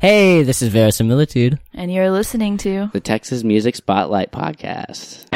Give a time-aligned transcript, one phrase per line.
[0.00, 1.58] Hey, this is Verisimilitude.
[1.74, 5.26] And you're listening to the Texas Music Spotlight Podcast.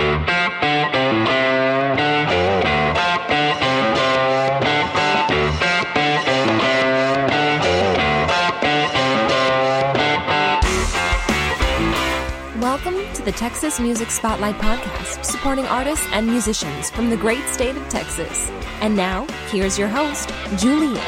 [12.60, 17.76] Welcome to the Texas Music Spotlight Podcast, supporting artists and musicians from the great state
[17.76, 18.48] of Texas.
[18.80, 21.02] And now, here's your host, Julian.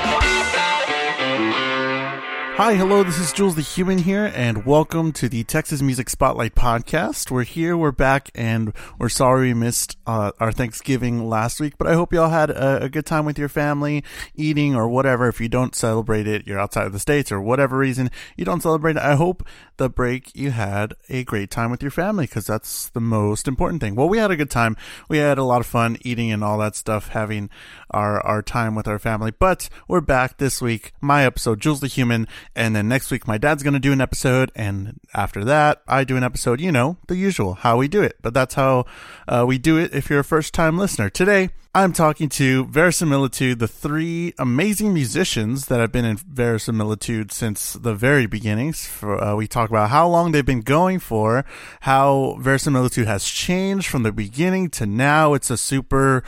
[2.57, 6.54] Hi, hello, this is Jules the Human here, and welcome to the Texas Music Spotlight
[6.54, 7.29] Podcast.
[7.29, 11.89] We're here, we're back, and we're sorry we missed uh, our Thanksgiving last week, but
[11.89, 14.04] I hope you all had a, a, good time with your family,
[14.36, 15.27] eating or whatever.
[15.27, 18.63] If you don't celebrate it, you're outside of the States or whatever reason you don't
[18.63, 19.44] celebrate it, I hope
[19.77, 23.80] the break you had a great time with your family, because that's the most important
[23.82, 23.96] thing.
[23.96, 24.77] Well, we had a good time.
[25.08, 27.50] We had a lot of fun eating and all that stuff, having
[27.91, 31.89] our, our time with our family, but we're back this week, my episode, Jules the
[31.89, 34.50] Human, and then next week, my dad's going to do an episode.
[34.55, 38.16] And after that, I do an episode, you know, the usual, how we do it.
[38.22, 38.86] But that's how
[39.27, 41.10] uh, we do it if you're a first time listener.
[41.10, 47.72] Today, I'm talking to Verisimilitude, the three amazing musicians that have been in Verisimilitude since
[47.72, 48.86] the very beginnings.
[48.86, 51.44] For, uh, we talk about how long they've been going for,
[51.80, 55.34] how Verisimilitude has changed from the beginning to now.
[55.34, 56.22] It's a super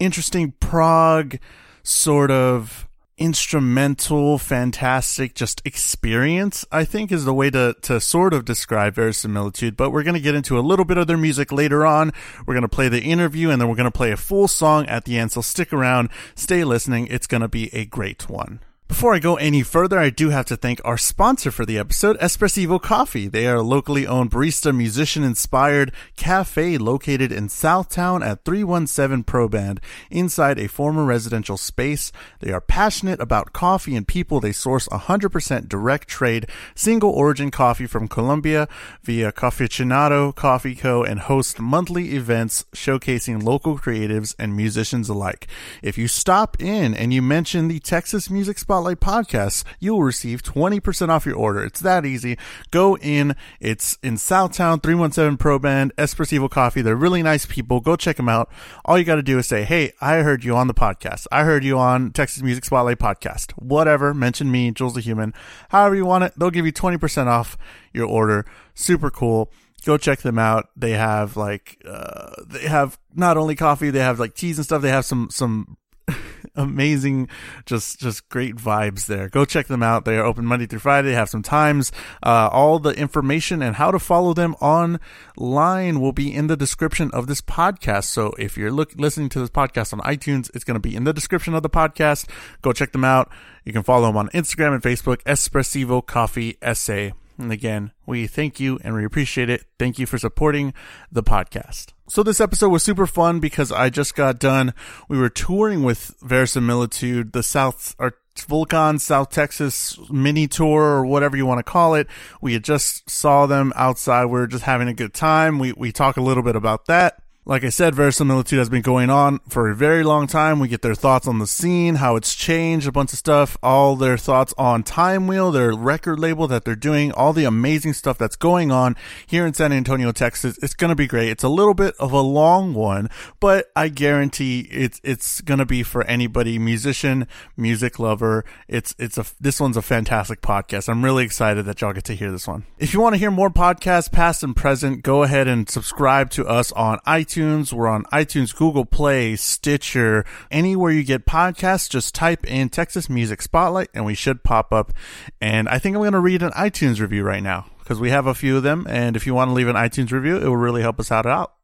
[0.00, 1.38] interesting prog
[1.84, 2.88] sort of
[3.20, 9.76] instrumental, fantastic, just experience, I think is the way to, to sort of describe verisimilitude.
[9.76, 12.12] But we're going to get into a little bit of their music later on.
[12.46, 14.86] We're going to play the interview and then we're going to play a full song
[14.86, 15.32] at the end.
[15.32, 17.06] So stick around, stay listening.
[17.08, 18.60] It's going to be a great one.
[18.90, 22.18] Before I go any further, I do have to thank our sponsor for the episode,
[22.18, 23.28] Espressivo Coffee.
[23.28, 29.78] They are a locally owned barista musician inspired cafe located in Southtown at 317 Probandt,
[30.10, 32.10] inside a former residential space.
[32.40, 34.40] They are passionate about coffee and people.
[34.40, 38.68] They source 100% direct trade, single origin coffee from Colombia
[39.02, 41.04] via Cafecinato Coffee Co.
[41.04, 45.46] and host monthly events showcasing local creatives and musicians alike.
[45.80, 50.04] If you stop in and you mention the Texas Music Spot Spotlight Podcasts, you will
[50.04, 51.62] receive 20% off your order.
[51.62, 52.38] It's that easy.
[52.70, 53.36] Go in.
[53.60, 56.80] It's in Southtown, 317 Probandt, Espressivo Coffee.
[56.80, 57.80] They're really nice people.
[57.80, 58.50] Go check them out.
[58.86, 61.26] All you got to do is say, Hey, I heard you on the podcast.
[61.30, 63.52] I heard you on Texas Music Spotlight Podcast.
[63.52, 64.14] Whatever.
[64.14, 65.34] Mention me, Jules the Human.
[65.68, 66.32] However you want it.
[66.38, 67.58] They'll give you 20% off
[67.92, 68.46] your order.
[68.74, 69.52] Super cool
[69.86, 70.68] go check them out.
[70.76, 74.82] They have like uh, they have not only coffee, they have like cheese and stuff.
[74.82, 75.78] They have some some
[76.56, 77.28] amazing,
[77.66, 79.28] just just great vibes there.
[79.28, 80.04] Go check them out.
[80.04, 81.12] They are open Monday through Friday.
[81.12, 81.92] Have some times.
[82.22, 87.10] Uh, all the information and how to follow them online will be in the description
[87.12, 88.04] of this podcast.
[88.04, 91.04] So if you're look, listening to this podcast on iTunes, it's going to be in
[91.04, 92.28] the description of the podcast.
[92.62, 93.30] Go check them out.
[93.64, 95.22] You can follow them on Instagram and Facebook.
[95.24, 97.12] Espressivo Coffee Essay.
[97.38, 99.64] And again, we thank you and we appreciate it.
[99.78, 100.74] Thank you for supporting
[101.10, 101.92] the podcast.
[102.10, 104.74] So this episode was super fun because I just got done.
[105.08, 108.14] We were touring with Verisimilitude, the South, our
[108.48, 112.08] Volcan South Texas mini tour or whatever you want to call it.
[112.40, 114.24] We had just saw them outside.
[114.24, 115.60] We were just having a good time.
[115.60, 117.19] We, we talk a little bit about that.
[117.46, 120.60] Like I said, Verisimilitude has been going on for a very long time.
[120.60, 123.96] We get their thoughts on the scene, how it's changed, a bunch of stuff, all
[123.96, 128.18] their thoughts on Time Wheel, their record label that they're doing, all the amazing stuff
[128.18, 128.94] that's going on
[129.26, 130.58] here in San Antonio, Texas.
[130.62, 131.30] It's going to be great.
[131.30, 133.08] It's a little bit of a long one,
[133.40, 137.26] but I guarantee it's, it's going to be for anybody, musician,
[137.56, 138.44] music lover.
[138.68, 140.90] It's, it's a, this one's a fantastic podcast.
[140.90, 142.66] I'm really excited that y'all get to hear this one.
[142.78, 146.46] If you want to hear more podcasts, past and present, go ahead and subscribe to
[146.46, 147.72] us on iTunes iTunes.
[147.72, 151.88] We're on iTunes, Google Play, Stitcher, anywhere you get podcasts.
[151.88, 154.92] Just type in Texas Music Spotlight and we should pop up.
[155.40, 158.26] And I think I'm going to read an iTunes review right now because we have
[158.26, 158.86] a few of them.
[158.88, 161.26] And if you want to leave an iTunes review, it will really help us out.
[161.26, 161.54] out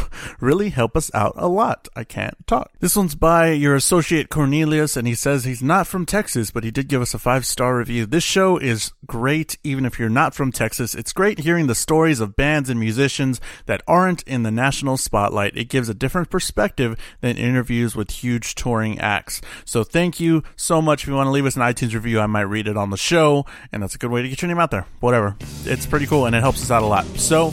[0.40, 1.88] really help us out a lot.
[1.94, 2.72] I can't talk.
[2.80, 6.70] This one's by your associate Cornelius, and he says he's not from Texas, but he
[6.70, 8.06] did give us a five star review.
[8.06, 10.94] This show is great, even if you're not from Texas.
[10.94, 15.56] It's great hearing the stories of bands and musicians that aren't in the national spotlight.
[15.56, 19.40] It gives a different perspective than interviews with huge touring acts.
[19.64, 21.02] So thank you so much.
[21.02, 22.96] If you want to leave us an iTunes review, I might read it on the
[22.96, 24.86] show, and that's a good way to get your name out there.
[25.00, 25.36] Whatever.
[25.64, 27.06] It's pretty cool, and it helps us out a lot.
[27.18, 27.52] So,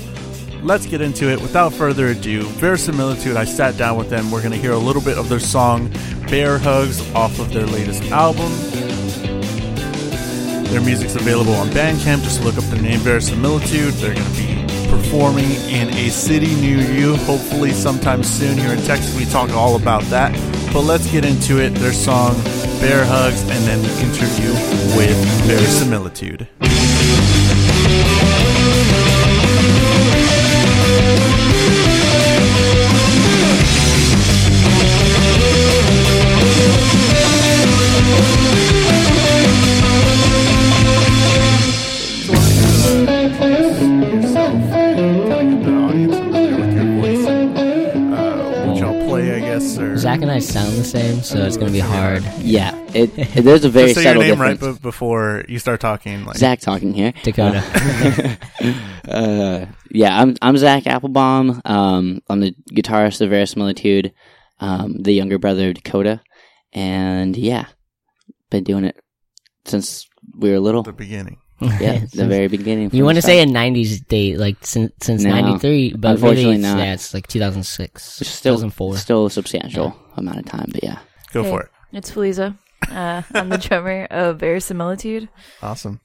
[0.63, 1.41] let's get into it.
[1.41, 4.31] Without further ado, Verisimilitude, I sat down with them.
[4.31, 5.91] We're going to hear a little bit of their song
[6.29, 8.51] Bear Hugs off of their latest album.
[10.71, 12.23] Their music's available on Bandcamp.
[12.23, 13.93] Just look up the name Verisimilitude.
[13.95, 18.81] They're going to be performing in a city near you, hopefully sometime soon here in
[18.83, 19.15] Texas.
[19.15, 20.31] We talk all about that.
[20.73, 21.75] But let's get into it.
[21.75, 22.33] Their song
[22.79, 24.51] Bear Hugs and then the interview
[24.97, 25.15] with
[25.45, 26.47] Verisimilitude.
[50.13, 52.23] Zach and I sound the same, so it's gonna be hard.
[52.39, 54.77] Yeah, it, it- there's a very Just say your subtle name right difference.
[54.77, 56.23] be- before you start talking.
[56.25, 57.13] Like, Zach talking here.
[57.23, 58.37] Dakota.
[59.05, 61.61] Uh, yeah, I'm I'm Zach Applebaum.
[61.65, 64.13] Um, I'm the guitarist of Verisimilitude,
[64.61, 66.21] um, the younger brother of Dakota,
[66.71, 67.65] and yeah,
[68.49, 68.95] been doing it
[69.65, 70.07] since
[70.37, 70.83] we were little.
[70.83, 71.37] the beginning.
[71.61, 72.89] Yeah, the very beginning.
[72.93, 76.55] You want to say a '90s date, like since since No, '93, but unfortunately really,
[76.55, 76.77] it's, not.
[76.79, 78.97] yeah, it's like 2006, It's still 2004.
[78.97, 80.99] still a substantial amount of time, but yeah.
[81.31, 81.49] Go Hey.
[81.49, 81.69] for it.
[81.93, 82.57] It's Feliza.
[82.89, 85.29] Uh, I'm the drummer of Verisimilitude.
[85.61, 86.01] Awesome.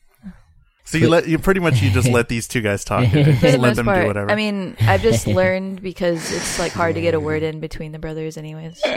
[0.88, 3.02] So you let you pretty much you just let these two guys talk.
[3.04, 4.30] and just the let them part, do whatever.
[4.30, 7.92] I mean, I've just learned because it's like hard to get a word in between
[7.92, 8.80] the brothers, anyways.
[8.82, 8.96] So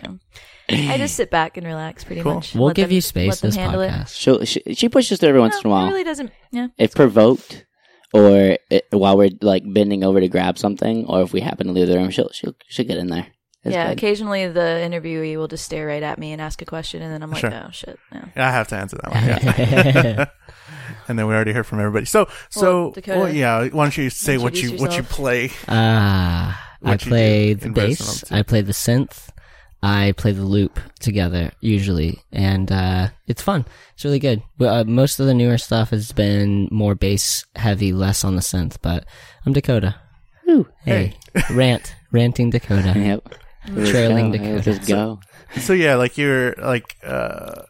[0.70, 2.36] I just sit back and relax, pretty Cool.
[2.36, 2.56] much.
[2.56, 4.16] We'll Let give them- you space this podcast.
[4.18, 5.88] She'll, she she pushes through every once in a while.
[5.88, 6.32] It really doesn't.
[6.52, 6.68] Yeah.
[6.78, 7.66] if provoked
[8.14, 11.74] or it, while we're like bending over to grab something or if we happen to
[11.74, 13.28] leave the room she'll she'll, she'll get in there
[13.64, 13.88] It's yeah.
[13.90, 13.98] good.
[13.98, 17.22] Occasionally, the interviewee will just stare right at me and ask a question, and then
[17.24, 17.54] I'm like, Sure.
[17.54, 17.98] oh shit.
[18.14, 18.22] No.
[18.36, 19.24] I have to answer that one.
[20.06, 20.26] Yeah.
[21.12, 22.06] And then we already heard from everybody.
[22.06, 23.68] So, so, Well, Dakota, well, yeah.
[23.68, 25.52] Why don't you say what you introduce what you play?
[25.68, 28.32] Ah, I play the bass.
[28.32, 29.30] I play the synth.
[29.84, 33.66] I play the loop together usually, and uh, it's fun.
[33.94, 34.44] It's really good.
[34.60, 38.78] Uh, most of the newer stuff has been more bass heavy, less on the synth.
[38.82, 39.06] But
[39.46, 39.96] I'm Dakota.
[40.46, 40.68] Woo.
[40.86, 41.18] Hey,
[41.52, 42.94] rant, ranting Dakota.
[42.96, 43.34] yep
[43.66, 44.32] Trailing.
[44.32, 44.72] Dakota.
[44.72, 45.20] Let's go
[45.60, 47.64] So yeah, like you're like uh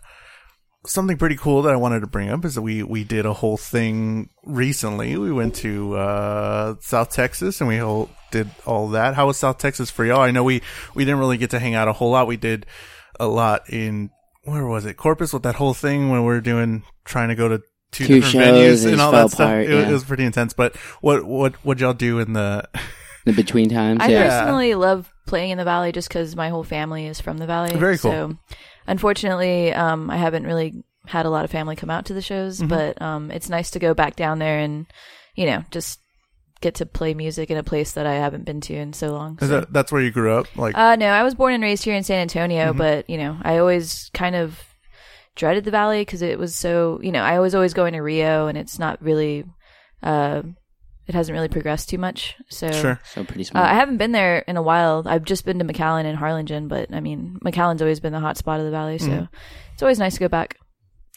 [0.86, 3.34] something pretty cool that I wanted to bring up is that we we did a
[3.34, 5.18] whole thing recently.
[5.18, 9.16] We went to uh South Texas and we whole, did all that.
[9.16, 10.22] How was South Texas for y'all?
[10.22, 10.62] I know we
[10.96, 12.28] we didn't really get to hang out a whole lot.
[12.28, 12.66] We did
[13.20, 14.10] a lot in
[14.44, 14.96] where was it?
[14.98, 17.60] Corpus with that whole thing when we were doing trying to go to
[17.92, 19.52] two, Two different venues and all that stuff.
[19.52, 19.90] it, was- yeah.
[19.90, 20.54] it was pretty intense.
[20.54, 22.68] But what what what y'all do in the
[23.26, 26.64] the between times I yeah personally love playing in the valley just because my whole
[26.64, 27.76] family is from the valley.
[27.76, 28.12] Very cool.
[28.12, 28.38] So,
[28.88, 32.60] unfortunately, um, I haven't really had a lot of family come out to the shows,
[32.60, 32.68] Mm-hmm.
[32.68, 34.86] but um, it's nice to go back down there and,
[35.36, 36.00] you know, just
[36.62, 39.38] get to play music in a place that I haven't been to in so long.
[39.42, 39.62] is so.
[39.62, 40.46] that that's where you grew up?
[40.56, 42.78] Like Uh, no, I was born and raised here in San Antonio, Mm-hmm.
[42.78, 44.60] but you know, I always kind of
[45.36, 47.00] dreaded the valley because it was so.
[47.02, 49.46] You know, I was always going to Rio, and it's not really.
[50.04, 50.42] Uh,
[51.12, 52.38] it hasn't really progressed too much.
[52.50, 53.00] So sure.
[53.04, 55.04] so pretty uh, I haven't been there in a while.
[55.06, 58.38] I've just been to McAllen and Harlingen, but I mean, McAllen's always been the hot
[58.38, 59.26] spot of the valley, so Mm-hmm.
[59.74, 60.58] it's always nice to go back.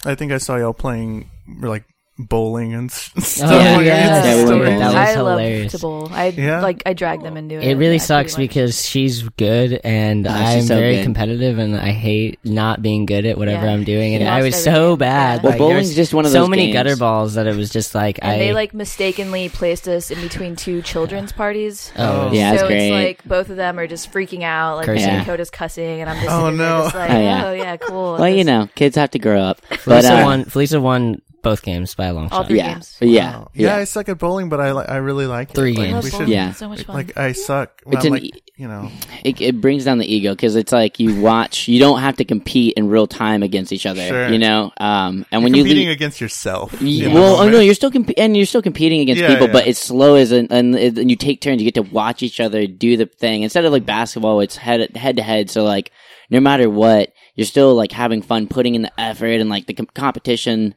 [0.04, 1.30] I think I saw y'all playing
[1.60, 1.84] like
[2.16, 3.18] bowling and stuff.
[3.42, 3.46] Oh,
[3.76, 6.08] like yeah, Yeah, we went that was I love to bowl.
[6.12, 6.60] I Yeah?
[6.60, 7.64] like I drag them into it.
[7.64, 11.02] It really yeah, sucks because she's good and Oh, I'm so very good.
[11.04, 13.72] competitive and I hate not being good at whatever Yeah.
[13.72, 14.14] I'm doing.
[14.14, 15.38] And I was every so bad.
[15.38, 15.42] Yeah.
[15.42, 16.74] Well, Like, bowling's just one of so many games.
[16.74, 18.38] gutter balls that it was just like and I.
[18.38, 21.90] they like mistakenly placed us in between two children's parties.
[21.96, 22.86] oh, Yeah, that's so great.
[22.88, 25.06] it's like both of them are just freaking out, like Cursing.
[25.08, 26.82] Dakota's cussing, and I'm just Oh, no.
[26.84, 27.10] just like,
[27.44, 27.76] Oh, yeah.
[27.80, 28.12] oh cool.
[28.14, 30.44] well you know kids have to grow up but Felisa uh, won.
[30.44, 32.48] Felisa won both games by a long All shot.
[32.48, 32.96] three yeah games.
[33.00, 33.50] yeah Wow.
[33.54, 35.54] yeah, yeah I suck at bowling, but I li- I really like it.
[35.54, 35.94] Three Like, games.
[35.94, 36.52] love we should- Yeah.
[36.54, 36.96] So much fun.
[36.96, 37.80] Like I suck.
[37.86, 38.90] It's I'm an like e- you know.
[39.22, 42.24] it, it brings down the ego because it's like you watch you don't have to
[42.24, 44.28] compete in real time against each other Sure.
[44.28, 46.72] you know um and when You're when you competing leave, against yourself.
[46.80, 47.52] Y- in the well, oh moment.
[47.52, 49.52] no, you're still comp- and you're still competing against Yeah, people, yeah.
[49.52, 51.60] but it's slow as an, and, it- and you take turns.
[51.62, 54.40] You get to watch each other do the thing instead of like basketball.
[54.40, 55.50] It's head head to head.
[55.50, 55.90] So like,
[56.30, 59.74] no matter what, you're still like having fun, putting in the effort, and like the
[59.74, 60.74] com- competition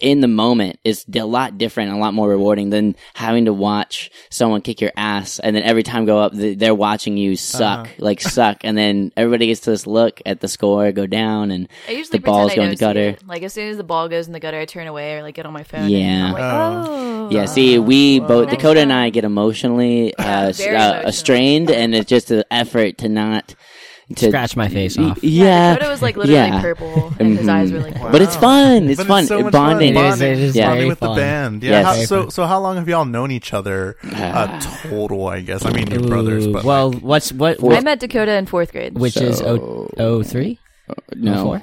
[0.00, 4.10] in the moment is a lot different, a lot more rewarding than having to watch
[4.30, 7.94] someone kick your ass, and then every time go up, they're watching you suck, Uh-huh.
[7.98, 11.68] like suck, and then everybody gets to this look at the score go down, and
[11.88, 13.08] I usually the balls pretend go I in the gutter.
[13.16, 13.26] it.
[13.26, 15.34] Like as soon as the ball goes in the gutter, I turn away or like
[15.34, 15.88] get on my phone.
[15.88, 15.98] Yeah.
[15.98, 17.26] and I'm like, Oh.
[17.26, 18.92] oh, Yeah, see, we both Next Dakota and.
[18.92, 21.12] I get emotionally uh, Yeah, s- very uh, emotional.
[21.12, 23.54] strained, and it's just an effort to not
[24.16, 25.22] to Scratch my face off.
[25.22, 26.60] Yeah, Dakota was like literally yeah.
[26.60, 27.50] purple, and his mm-hmm.
[27.50, 28.10] eyes were like, Wow.
[28.10, 28.88] But it's fun.
[28.88, 29.26] It's But fun.
[29.26, 29.94] so much Bonding.
[29.94, 30.04] Fun.
[30.04, 30.66] It is, it is Yeah.
[30.66, 31.16] Bonding very with the fun.
[31.16, 31.62] band.
[31.62, 31.70] Yeah.
[31.70, 31.84] Yes.
[31.84, 33.96] How, so so how long have y'all known each other?
[34.12, 35.64] Uh, total, I guess.
[35.64, 37.62] I mean, your brothers, but well, like, what's what?
[37.62, 38.98] I met Dakota in fourth grade.
[38.98, 40.58] which is So- O O three?
[40.88, 41.62] Uh, no, Four?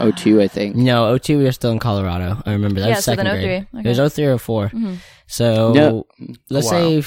[0.00, 0.76] oh two, I think.
[0.76, 1.38] No, O two.
[1.38, 2.42] We were still in Colorado.
[2.44, 3.66] I remember that Yeah, was so second then grade.
[3.72, 3.80] 03.
[3.80, 4.04] It was Okay.
[4.06, 4.94] O three or 4 mm-hmm.
[5.28, 6.06] So No.
[6.50, 6.72] let's Wow.
[6.72, 7.00] say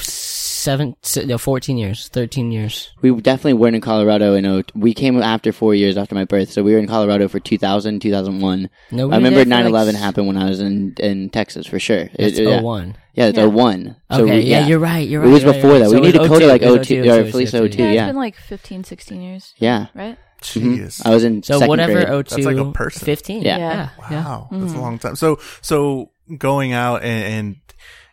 [0.59, 2.91] seven, no, fourteen years, thirteen years.
[3.01, 4.33] We definitely weren't in Colorado.
[4.35, 7.27] In oh, we came after four years after my birth, so we were in Colorado
[7.27, 8.69] for 2000, 2001.
[8.91, 11.29] No, we I remember there 9 11 like, s- happened when I was in in
[11.29, 12.09] Texas for sure.
[12.13, 12.61] It's It- yeah.
[12.61, 12.95] 01.
[13.13, 13.45] Yeah, it's Yeah.
[13.45, 13.95] 01.
[14.11, 15.07] So Okay, we- yeah, you're right.
[15.07, 15.29] You're right.
[15.29, 15.79] It was right, before right.
[15.79, 15.89] that.
[15.89, 17.83] So We it to was Dakota like 02, 02, it was or 02, Felicia 02,
[17.83, 18.03] yeah, yeah.
[18.05, 19.87] it's been like 15, 16 years, Yeah.
[19.95, 20.17] right?
[20.41, 20.61] Jeez.
[20.61, 21.07] Mm-hmm.
[21.07, 22.07] I was in So second whatever grade.
[22.09, 23.05] oh That's like a person.
[23.05, 23.41] 15.
[23.41, 23.57] Yeah.
[23.57, 23.89] Yeah.
[24.09, 24.23] yeah.
[24.23, 24.79] Wow, that's a mm-hmm.
[24.81, 25.15] long time.
[25.17, 27.55] So, so going out and, and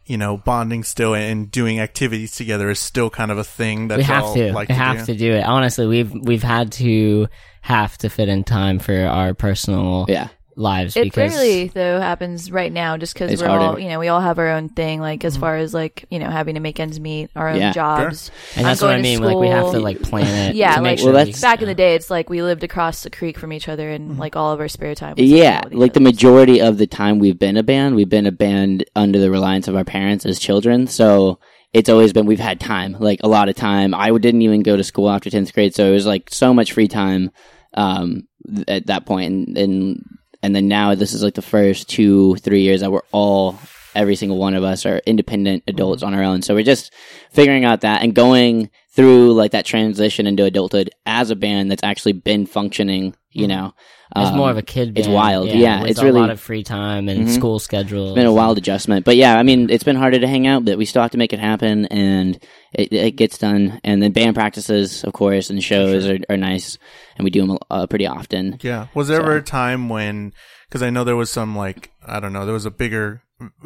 [0.06, 3.98] you know, bonding still and doing activities together is still kind of a thing that
[3.98, 4.52] we have to.
[4.52, 5.12] like we to have do.
[5.12, 5.42] to do it.
[5.44, 7.28] Honestly, we've we've had to
[7.60, 10.28] have to fit in time for our personal Yeah.
[10.58, 14.08] Lives It because rarely though happens right now, just because we're all you know we
[14.08, 15.00] all have our own thing.
[15.00, 17.72] Like as far as like you know having to make ends meet, our own Yeah.
[17.72, 18.30] jobs.
[18.56, 19.22] and that's what I going to mean.
[19.22, 20.56] Like we have to like plan it.
[20.56, 22.42] Yeah, to make like sure Well, we- that's- back in the day, it's like we
[22.42, 25.14] lived across the creek from each other, and like all of our spare time.
[25.18, 28.26] was Yeah, with like the majority of the time we've been a band, we've been
[28.26, 30.86] a band under the reliance of our parents as children.
[30.86, 31.38] So
[31.74, 33.94] it's always been we've had time, like a lot of time.
[33.94, 36.72] I didn't even go to school after tenth grade, so it was like so much
[36.72, 37.30] free time
[37.74, 39.30] um, th- at that point.
[39.32, 40.02] And, and
[40.42, 43.58] and then now this is like the first two three years that we're all
[43.94, 46.42] every single one of us are independent adults on our own.
[46.42, 46.92] So we're just
[47.32, 51.84] figuring out that and going through like that transition into adulthood as a band that's
[51.84, 53.14] actually been functioning.
[53.30, 53.74] You know,
[54.14, 54.94] It's Um, more of a kid.
[54.94, 55.48] Band, it's wild.
[55.48, 57.30] Yeah, with it's a really- lot of free time and Mhm.
[57.34, 58.06] school schedule.
[58.10, 60.64] It's been a wild adjustment, but yeah, I mean, it's been harder to hang out,
[60.64, 62.38] but we still have to make it happen, and
[62.72, 63.80] it, it gets done.
[63.82, 66.78] And then band practices, of course, and shows are, are nice,
[67.18, 68.58] and we do them uh, pretty often.
[68.62, 68.86] Yeah.
[68.94, 70.32] Was there ever a time when,
[70.68, 73.22] because I know there was some like I don't know, there was a bigger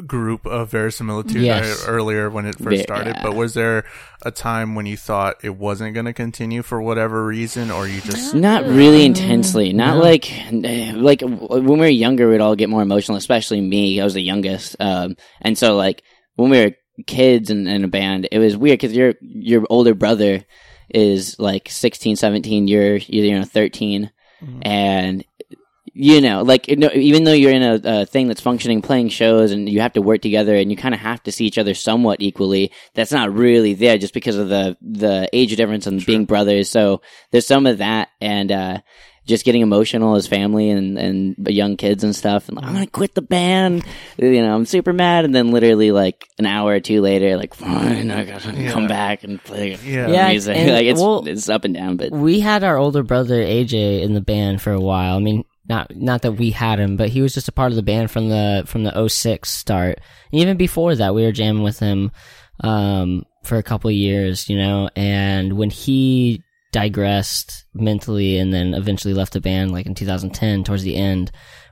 [0.06, 1.84] group of verisimilitude Yes.
[1.86, 2.82] earlier when it first Yeah.
[2.82, 3.84] started, but was there
[4.22, 8.00] a time when you thought it wasn't going to continue for whatever reason, or you
[8.00, 9.72] just Not really intensely.
[9.72, 10.02] Not No.
[10.02, 13.16] like like when we were younger, we'd all get more emotional.
[13.16, 14.00] Especially me.
[14.00, 16.02] I was the youngest, um, and so like
[16.36, 16.72] when we were
[17.06, 20.44] kids and in a band, it was weird because your your older brother
[20.92, 22.66] is like 16, 17.
[22.66, 24.10] You're you're you know 13,
[24.62, 25.24] and
[25.92, 29.08] you know, like you know, even though you're in a, a thing that's functioning, playing
[29.08, 31.58] shows, and you have to work together, and you kind of have to see each
[31.58, 32.72] other somewhat equally.
[32.94, 36.70] That's not really there just because of the the age difference and being brothers.
[36.70, 38.78] So there's some of that, and uh,
[39.26, 42.48] just getting emotional as family and and young kids and stuff.
[42.48, 43.84] And like, I'm gonna quit the band.
[44.16, 47.54] You know, I'm super mad, and then literally like an hour or two later, like
[47.54, 48.70] fine, I gotta Yeah.
[48.72, 50.08] come back and play Yeah.
[50.08, 50.56] Yeah, music.
[50.68, 54.14] like it's well- it's up and down, but we had our older brother AJ in
[54.14, 55.16] the band for a while.
[55.16, 57.76] I mean, not not that we had him, but he was just a part of
[57.76, 60.00] the band from the from the 06 start.
[60.32, 62.10] And even before that, we were jamming with him
[62.70, 64.90] um, for a couple of years, you know.
[64.96, 70.82] And when he digressed mentally and then eventually left the band, like in 2010, towards
[70.82, 71.30] the end,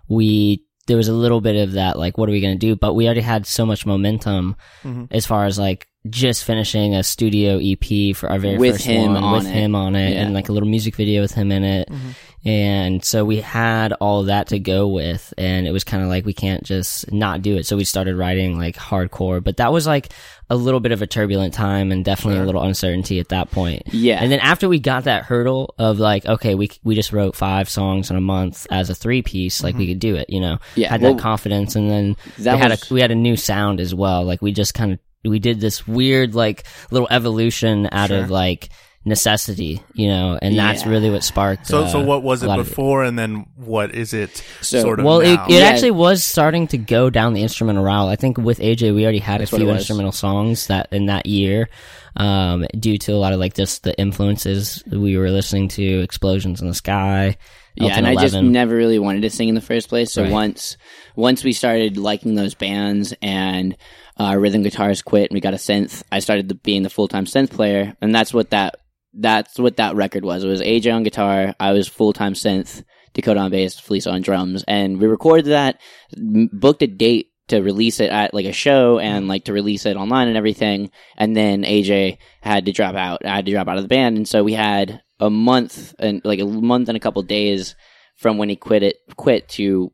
[0.09, 2.75] we there was a little bit of that, like, what are we gonna do?
[2.77, 5.09] But we already had so much momentum Mhm.
[5.11, 9.15] as far as like just finishing a studio EP for our very With first him
[9.15, 9.51] one on with it.
[9.53, 10.23] him on it Yeah.
[10.23, 11.89] and like a little music video with him in it.
[11.89, 12.11] Mm-hmm.
[12.49, 16.25] And so we had all that to go with and it was kind of like
[16.25, 17.67] we can't just not do it.
[17.67, 20.13] So we started writing like hardcore, but that was like
[20.49, 23.83] a little bit of a turbulent time and definitely a little uncertainty at that point.
[23.93, 24.23] yeah.
[24.23, 27.69] And then after we got that hurdle of like, okay, we we just wrote five
[27.69, 29.93] songs in a month as a three piece, like we mm-hmm.
[29.93, 30.59] could do it, you know.
[30.75, 33.37] Yeah, had well, that confidence, and then that we had a we had a new
[33.37, 34.25] sound as well.
[34.25, 38.69] Like we just kind of we did this weird like little evolution out of like
[39.05, 41.67] necessity, you know, and that's really what sparked.
[41.67, 44.83] so uh, so what was it lot of before, and then what is it So-
[44.83, 45.47] sort of well, it, now?
[45.47, 45.61] it Yeah.
[45.61, 48.09] actually was starting to go down the instrumental route.
[48.09, 51.27] I think with AJ, we already had That's a few instrumental songs that in that
[51.27, 51.69] year,
[52.17, 56.61] um, due to a lot of like just the influences we were listening to, explosions
[56.61, 57.37] in the sky.
[57.77, 60.13] Yeah, Elton and I just never really wanted to sing in the first place.
[60.13, 60.33] So Right.
[60.33, 60.77] once
[61.15, 63.77] once we started liking those bands and
[64.19, 67.09] uh, rhythm guitars quit and we got a synth, I started the, being the full
[67.09, 68.77] time synth player, and that's what that
[69.15, 70.45] that's what that record was.
[70.45, 72.85] It was AJ on guitar, I was full time synth,
[73.15, 75.81] Dakota on bass, Felicia on drums, and we recorded that,
[76.17, 79.87] m- booked a date to release it at like a show and like to release
[79.87, 80.91] it online and everything.
[81.17, 83.25] And then AJ had to drop out.
[83.25, 86.21] I had to drop out of the band, and so we had a month and
[86.25, 87.75] like a month and a couple days
[88.17, 89.93] from when he quit it quit to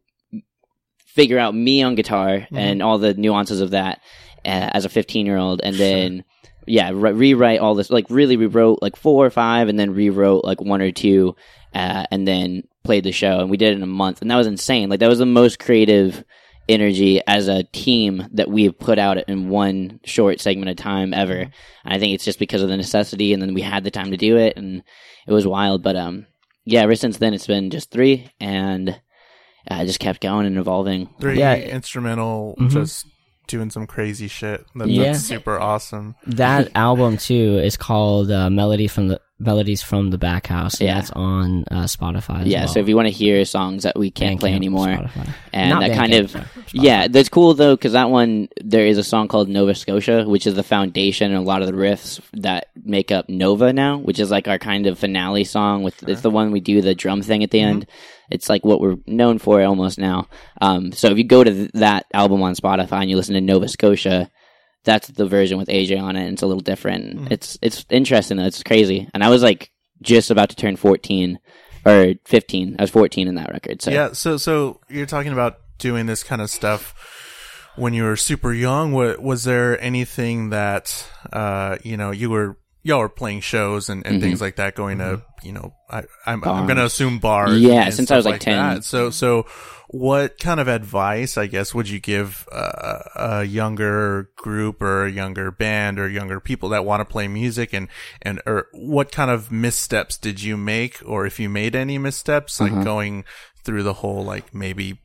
[1.14, 4.00] figure out me on guitar and all the nuances of that
[4.44, 6.25] uh, as a 15 year old and then
[6.66, 10.44] yeah re- rewrite all this like really rewrote like four or five and then rewrote
[10.44, 11.37] like one or two
[11.75, 13.40] uh, and then played the show.
[13.40, 14.23] And we did it in a month.
[14.23, 14.88] And that was insane.
[14.88, 16.25] Like that was the most creative
[16.68, 21.35] energy as a team that we've put out in one short segment of time ever.
[21.35, 21.52] And
[21.92, 24.16] i think it's just because of the necessity and then we had the time to
[24.16, 24.83] do it and
[25.26, 25.83] it was wild.
[25.83, 26.26] But um
[26.64, 28.30] yeah ever since then it's been just three.
[28.40, 28.99] And
[29.68, 31.54] I just kept going and evolving three Yeah.
[31.56, 32.71] instrumental, Mhm.
[32.71, 33.06] just
[33.47, 34.64] doing some crazy shit.
[34.75, 35.12] That, Yeah.
[35.12, 36.14] That's super awesome.
[36.26, 40.81] that album too is called uh, "Melody from the melodies from the back house.
[40.81, 40.95] Yeah.
[40.95, 42.43] that's on uh, Spotify.
[42.43, 42.61] As yeah.
[42.61, 42.69] well.
[42.69, 45.29] So if you want to hear songs that we can't play anymore, Spotify.
[45.53, 46.37] and Not that kind of
[46.73, 50.47] yeah, that's cool though because that one there is a song called Nova Scotia, which
[50.47, 54.19] is the foundation and a lot of the riffs that make up Nova now, which
[54.21, 55.83] is like our kind of finale song.
[55.83, 57.87] With it's the one we do the drum thing at the end.
[58.31, 60.29] It's like what we're known for almost now.
[60.61, 63.41] Um, so if you go to th- that album on Spotify and you listen to
[63.41, 64.31] Nova Scotia.
[64.85, 66.25] That's the version with AJ on it.
[66.25, 67.33] And it's a little different.
[67.33, 68.45] It's it's interesting though.
[68.45, 69.09] It's crazy.
[69.14, 69.71] And I was like
[70.03, 71.38] just about to turn fourteen
[71.87, 72.76] or fifteen.
[72.79, 73.83] I was fourteen in that record.
[73.83, 76.95] So Yeah, so so you're talking about doing this kind of stuff
[77.76, 78.93] when you were super young.
[78.93, 84.07] Wa- Was there anything that uh you know you were y'all were playing shows and,
[84.07, 87.50] and things like that, going to you know I I'm, I'm going to assume bars.
[87.50, 87.67] Mm-hmm.
[87.67, 88.57] Yeah, since I was, stuff like, 10.
[88.57, 88.85] that.
[88.85, 89.47] So so
[89.88, 95.11] what kind of advice I guess would you give uh, a younger group or a
[95.11, 97.88] younger band or younger people that want to play music and
[98.23, 102.61] and or what kind of missteps did you make or if you made any missteps
[102.61, 102.83] like Uh-huh.
[102.85, 103.25] going
[103.62, 105.00] through the whole like maybe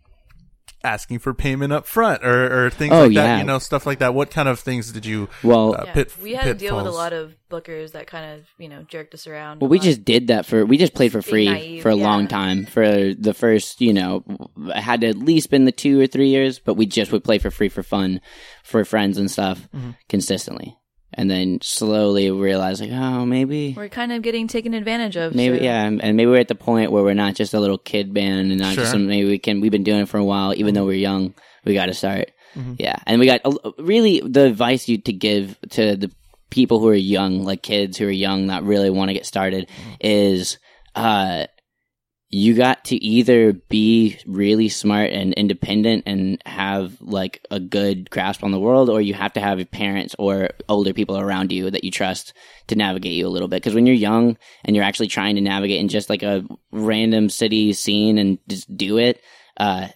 [0.84, 3.24] asking for payment up front or, or things Oh, like yeah.
[3.24, 5.94] that you know stuff like that what kind of things did you Well, uh, Yeah,
[5.94, 8.84] pit, we had to deal with a lot of bookers that kind of you know
[8.84, 9.60] jerked us around.
[9.62, 9.84] Well, we lot.
[9.84, 13.14] just did that for we just played for free naive, for a long time for
[13.14, 14.24] the first you know
[14.68, 17.24] it had to at least been the two or three years, but we just would
[17.24, 18.22] play for free for fun
[18.64, 19.92] for friends and stuff Mm-hmm.
[20.08, 20.78] consistently,
[21.20, 25.36] and then slowly realize like oh maybe we're kind of getting taken advantage of.
[25.36, 27.60] maybe so- yeah, and and maybe we're at the point where we're not just a
[27.60, 29.00] little kid band and not just Sure.
[29.00, 31.34] some, maybe we can we've been doing it for a while even though we're young
[31.66, 32.74] we got to start Mm-hmm.
[32.80, 33.42] yeah, and we got
[33.78, 36.10] really the advice you to give to the
[36.50, 39.68] people who are young, like kids who are young that really want to get started,
[39.70, 39.92] Mm-hmm.
[40.02, 40.58] is
[40.96, 41.46] uh,
[42.32, 48.44] you got to either be really smart and independent and have like a good grasp
[48.44, 51.84] on the world, or you have to have parents or older people around you that
[51.84, 52.34] you trust
[52.68, 53.64] to navigate you a little bit.
[53.64, 57.30] Because when you're young and you're actually trying to navigate in just like a random
[57.30, 59.22] city scene and just do it,
[59.58, 59.88] uh,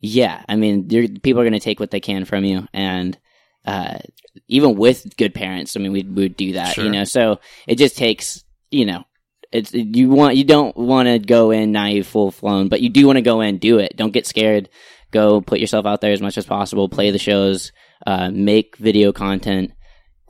[0.00, 3.18] yeah, I mean, you're, people are going to take what they can from you, and
[3.64, 3.98] uh,
[4.46, 6.84] even with good parents, I mean, we we would do that, Sure.
[6.84, 7.04] you know.
[7.04, 9.04] So it just takes, you know,
[9.52, 13.06] it's you want you don't want to go in naive, full flown, but you do
[13.06, 13.96] want to go in, do it.
[13.96, 14.68] Don't get scared.
[15.10, 16.88] Go put yourself out there as much as possible.
[16.88, 17.72] Play the shows.
[18.06, 19.72] Uh, make video content.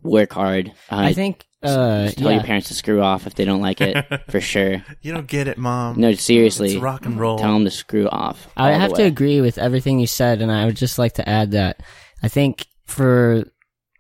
[0.03, 0.69] Work hard.
[0.91, 2.37] Uh, I think uh, tell yeah.
[2.37, 4.85] your parents to screw off if they don't like it, for sure.
[5.03, 8.09] you don't get it mom No, seriously, it's rock and roll tell them to screw
[8.09, 8.49] off.
[8.57, 11.53] I have to agree with everything you said, and I would just like to add
[11.53, 11.83] that
[12.23, 13.45] I think for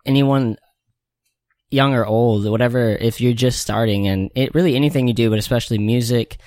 [0.06, 0.56] anyone
[1.70, 5.38] young or old, whatever, if you're just starting, and it really anything you do, but
[5.38, 6.38] especially music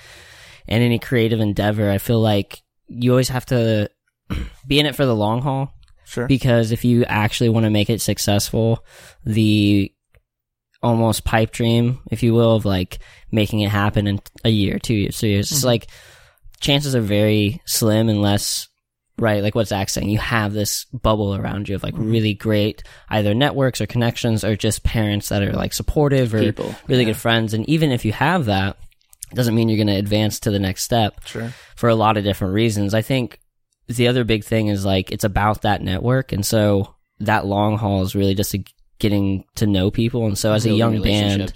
[0.68, 3.90] and any creative endeavor, I feel like you always have to
[4.66, 5.72] be in it for the long haul.
[6.04, 6.26] Sure.
[6.26, 8.84] Because if you actually want to make it successful,
[9.24, 9.92] the
[10.82, 12.98] almost pipe dream, if you will, of like
[13.30, 15.68] making it happen in a year, two years, three years, it's mm-hmm.
[15.68, 15.90] like
[16.60, 18.68] chances are very slim unless,
[19.18, 22.82] right, like what Zach's saying, you have this bubble around you of like really great
[23.08, 26.74] either networks or connections or just parents that are like supportive or People.
[26.88, 27.54] really good friends.
[27.54, 28.76] And even if you have that,
[29.30, 32.16] it doesn't mean you're going to advance to the next step sure for a lot
[32.16, 32.94] of different reasons.
[32.94, 33.40] I think
[33.88, 38.02] the other big thing is like it's about that network, and so that long haul
[38.02, 38.64] is really just a,
[38.98, 40.26] getting to know people.
[40.26, 41.52] And so as a young band,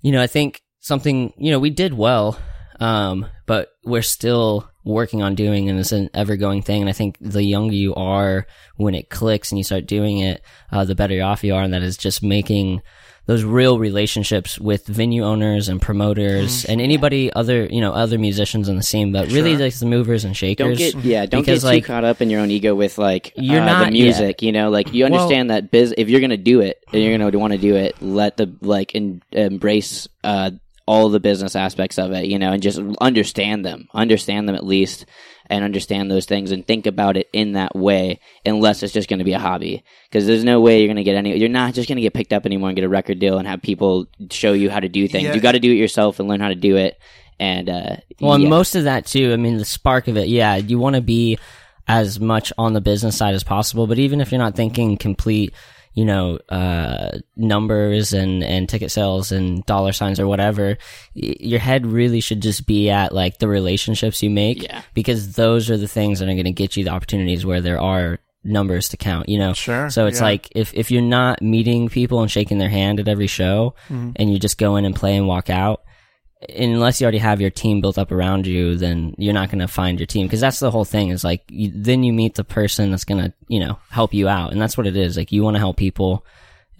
[0.00, 2.38] you know, I think something you know we did well,
[2.78, 6.80] um, but we're still working on doing, and it's an ever going thing.
[6.82, 10.42] And I think the younger you are when it clicks and you start doing it,
[10.70, 12.82] uh, the better off you are, and that is just making
[13.26, 18.68] those real relationships with venue owners and promoters and anybody other you know other musicians
[18.68, 21.24] in the scene but really like the movers and Don't shakers get yeah.
[21.26, 23.64] Don't Because, get like, too caught up in your own ego with like You're uh,
[23.64, 24.42] not- the music.
[24.42, 25.94] You know, like you Well- understand that biz.
[25.96, 28.96] If you're gonna do it and you're gonna want to do it, let the like
[28.96, 30.50] in, embrace uh,
[30.86, 32.26] all the business aspects of it.
[32.26, 33.88] You know, and just understand them.
[33.94, 35.06] Understand them at least,
[35.46, 38.20] and understand those things and think about it in that way.
[38.44, 41.36] Unless it's just gonna be a hobby, because there's no way you're gonna get any.
[41.36, 43.62] You're not just gonna get picked up anymore and get a record deal and have
[43.62, 45.24] people show you how to do things.
[45.24, 45.34] Yeah.
[45.34, 46.98] You got to do it yourself and learn how to do it.
[47.38, 49.32] And uh, Well, and most of that too.
[49.32, 50.28] I mean, the spark of it.
[50.28, 51.38] Yeah, you want to be
[51.88, 53.86] as much on the business side as possible.
[53.86, 55.52] But even if you're not thinking complete,
[55.94, 60.78] you know, uh, numbers and and ticket sales and dollar signs or whatever,
[61.14, 64.62] y- your head really should just be at like the relationships you make.
[64.62, 64.82] Yeah.
[64.94, 67.80] Because those are the things that are going to get you the opportunities where there
[67.80, 69.28] are numbers to count.
[69.28, 69.52] You know.
[69.52, 70.24] Sure, So it's yeah.
[70.24, 74.32] like if if you're not meeting people and shaking their hand at every show, and
[74.32, 75.82] you just go in and play and walk out
[76.56, 79.68] unless you already have your team built up around you, then you're not going to
[79.68, 81.08] find your team because that's the whole thing.
[81.10, 84.28] Is like you, then you meet the person that's going to you know help you
[84.28, 85.16] out, and that's what it is.
[85.16, 86.24] Like you want to help people,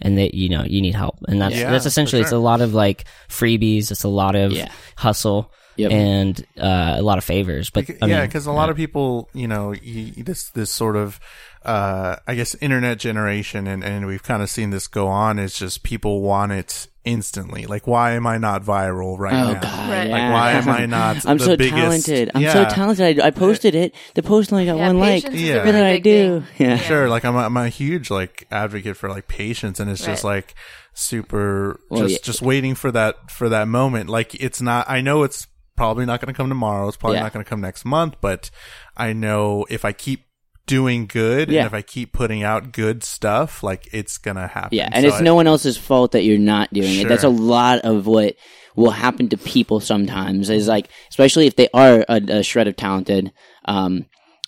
[0.01, 2.37] and that you know you need help, and that's Yeah, that's for essentially it's a
[2.37, 4.69] lot of like freebies, it's a lot of Yeah.
[4.95, 5.91] hustle, Yep.
[5.91, 7.69] and uh, a lot of favors.
[7.69, 10.69] But Bec- I yeah, because a lot of people, you know, y y- this this
[10.71, 11.19] sort of,
[11.65, 15.39] uh, I guess, internet generation, and and we've kind of seen this go on.
[15.39, 17.65] Is just people want it instantly.
[17.65, 19.59] Like, why am I not viral right Oh now?
[19.61, 19.89] God!
[19.89, 20.09] Right.
[20.09, 20.31] Like, yeah.
[20.33, 21.25] why am I not?
[21.27, 21.75] I'm the so biggest?
[21.75, 22.31] talented.
[22.33, 22.53] I'm yeah.
[22.53, 23.19] so talented.
[23.19, 23.93] I, I posted it.
[24.15, 25.23] The post only got Yeah, one like.
[25.31, 25.55] Yeah.
[25.55, 26.41] a What did really I do?
[26.57, 26.67] thing.
[26.67, 26.77] Yeah.
[26.77, 30.23] Sure, like I'm a, I'm a huge like advocate for like patience, and it's just
[30.23, 30.55] like
[30.93, 32.19] super Well, just yeah.
[32.23, 34.09] just waiting for that for that moment.
[34.09, 34.89] Like it's not.
[34.89, 36.87] I know it's probably not going to come tomorrow.
[36.87, 37.23] It's probably Yeah.
[37.23, 38.51] not going to come next month, but
[38.95, 40.25] I know if I keep
[40.65, 41.61] doing good Yeah.
[41.61, 44.77] and if I keep putting out good stuff, like it's gonna happen.
[44.77, 47.07] Yeah, and So it's I- no one else's fault that you're not doing it.
[47.07, 48.35] That's a lot of what
[48.75, 50.49] will happen to people sometimes.
[50.49, 53.31] Is like, especially if they are a, a shred of talented,
[53.65, 54.05] um,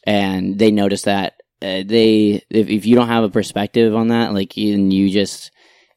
[0.07, 4.33] and they notice that uh, they, if, if you don't have a perspective on that,
[4.33, 5.51] like, you, and you just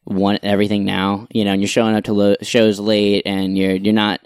[0.05, 3.75] want everything now, you know, and you're showing up to lo- shows late, and you're
[3.75, 4.19] you're not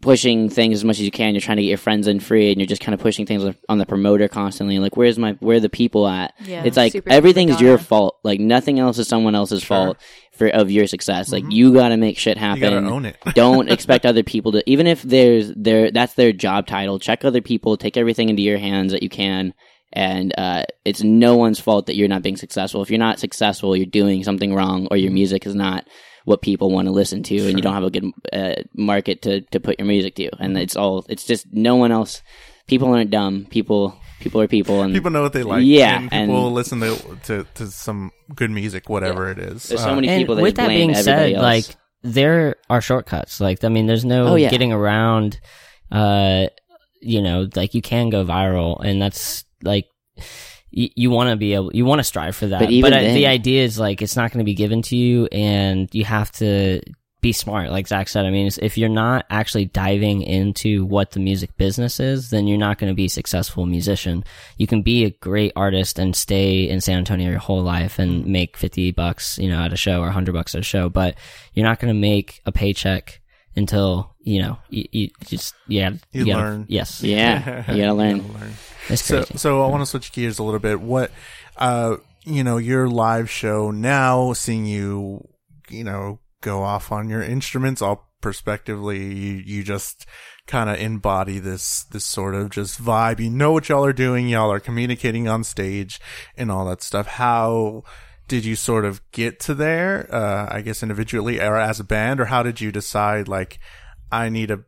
[0.00, 1.34] pushing things as much as you can.
[1.34, 3.44] You're trying to get your friends in free, and you're just kind of pushing things
[3.68, 4.78] on the promoter constantly.
[4.78, 6.34] Like, where's my where are the people at?
[6.44, 8.18] Yeah, it's like super everything's prima your fault.
[8.24, 9.76] Like nothing else is someone else's Sure.
[9.76, 9.96] fault
[10.32, 11.30] for of your success.
[11.30, 12.86] Like you got to make shit you happen.
[12.86, 13.16] own it.
[13.34, 16.98] Don't expect other people to even if there's their that's their job title.
[16.98, 17.76] Check other people.
[17.76, 19.54] Take everything into your hands that you can.
[19.96, 22.82] And uh, it's no one's fault that you're not being successful.
[22.82, 25.86] If you're not successful, you're doing something wrong, or your music is not
[26.24, 29.42] what people want to listen to, and you don't have a good uh, market to,
[29.52, 30.30] to put your music to.
[30.38, 32.22] And it's all it's just no one else.
[32.66, 33.46] People aren't dumb.
[33.50, 35.62] People people are people, and People know what they like.
[35.64, 39.68] Yeah, and people and- listen to, to to some good music, whatever it is.
[39.68, 41.42] There's Uh, so many and people that with that blame being said, else.
[41.42, 41.64] like
[42.02, 43.40] there are shortcuts.
[43.40, 44.48] Like I mean, there's no Oh, yeah.
[44.50, 45.38] getting around.
[45.92, 46.46] Uh,
[47.02, 49.84] you know, like you can go viral, and that's like
[50.76, 52.60] you, you want to be able, you want to strive for that.
[52.60, 54.96] But even uh, then- the idea is like it's not going to be given to
[54.96, 56.80] you, and you have to
[57.20, 57.70] be smart.
[57.70, 61.98] Like Zach said, I mean, if you're not actually diving into what the music business
[61.98, 64.24] is, then you're not going to be a successful musician.
[64.58, 68.26] You can be a great artist and stay in San Antonio your whole life and
[68.26, 71.16] make 50 bucks, you know, at a show or 100 bucks at a show, but
[71.54, 73.22] you're not going to make a paycheck
[73.56, 76.66] until, you know, you, you just, yeah, You gotta- learn.
[76.68, 77.02] Yes.
[77.02, 78.22] yeah, you gotta learn.
[78.88, 79.38] It's So, crazy.
[79.38, 80.80] so I want to switch gears a little bit.
[80.80, 81.10] What,
[81.56, 85.28] uh, you know, your live show now, seeing you,
[85.68, 90.06] you know, go off on your instruments all perspectively, you, you just
[90.46, 93.20] kind of embody this, this sort of just vibe.
[93.20, 94.28] You know what y'all are doing.
[94.28, 96.00] Y'all are communicating on stage
[96.36, 97.06] and all that stuff.
[97.06, 97.82] How
[98.28, 100.08] did you sort of get to there?
[100.14, 103.58] Uh, I guess individually or as a band, or how did you decide, like,
[104.10, 104.64] I need to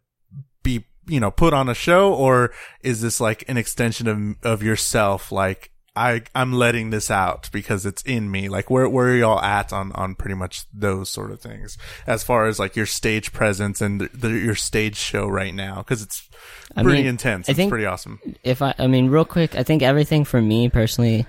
[0.63, 4.63] be you know put on a show or is this like an extension of of
[4.63, 5.31] yourself?
[5.33, 8.49] Like I I'm letting this out because it's in me.
[8.49, 12.23] Like where where are y'all at on on pretty much those sort of things as
[12.23, 15.79] far as like your stage presence and the, the, your stage show right now?
[15.79, 16.29] Because it's
[16.77, 17.49] I pretty mean, intense.
[17.49, 18.21] I it's think- pretty awesome.
[18.45, 21.27] if I, I mean, real quick, I think everything for me personally,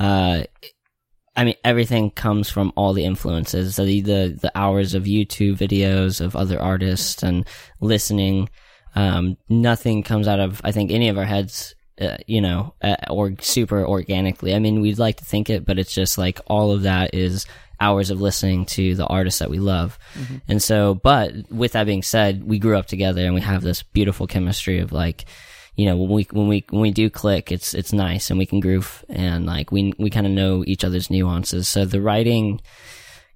[0.00, 0.42] uh,
[1.36, 6.20] I mean, everything comes from all the influences, the, the, the hours of YouTube videos
[6.20, 7.46] of other artists and
[7.80, 8.48] listening.
[8.94, 12.96] Um, nothing comes out of, I think, any of our heads, uh, you know, uh,
[13.10, 14.54] or super organically.
[14.54, 17.46] I mean, we'd like to think it, but it's just like all of that is
[17.80, 19.98] hours of listening to the artists that we love.
[20.48, 23.82] And so, but with that being said, we grew up together and we have this
[23.82, 25.24] beautiful chemistry of like,
[25.74, 28.46] you know, when we when we when we do click, it's it's nice and we
[28.46, 31.66] can groove and like we we kind of know each other's nuances.
[31.66, 32.60] So the writing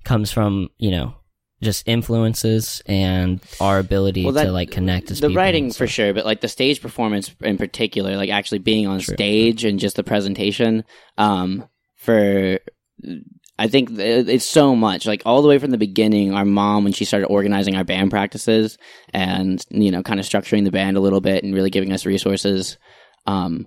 [0.05, 1.15] comes from you know
[1.63, 5.41] just influences and our ability Well, that- to like connect as the people.
[5.43, 9.65] writing for sure, but like the stage performance in particular, like actually being on stage
[9.65, 10.85] and just the presentation,
[11.17, 11.65] um,
[11.97, 12.59] for
[13.59, 16.35] I think it's so much like all the way from the beginning.
[16.35, 18.77] Our mom, when she started organizing our band practices
[19.15, 22.05] and you know, kind of structuring the band a little bit and really giving us
[22.05, 22.77] resources,
[23.27, 23.67] um,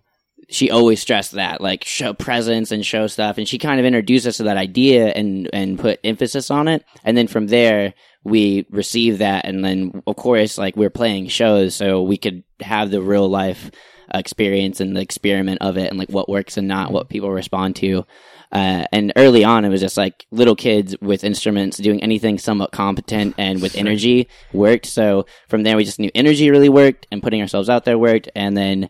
[0.49, 3.38] she always stressed that like show presence and show stuff.
[3.38, 6.83] And she kind of introduced us to that idea and and put emphasis on it.
[7.03, 9.45] And then from there we received that.
[9.45, 13.29] And then of course like we are playing shows so we could have the real
[13.29, 13.69] life
[14.12, 17.75] experience and the experiment of it and like what works and not what people respond
[17.77, 18.05] to.
[18.51, 22.71] Uh, and early on it was just like little kids with instruments doing anything somewhat
[22.71, 24.88] competent and with energy worked.
[24.88, 28.29] So from there we just knew energy really worked and putting ourselves out there worked.
[28.35, 28.89] And then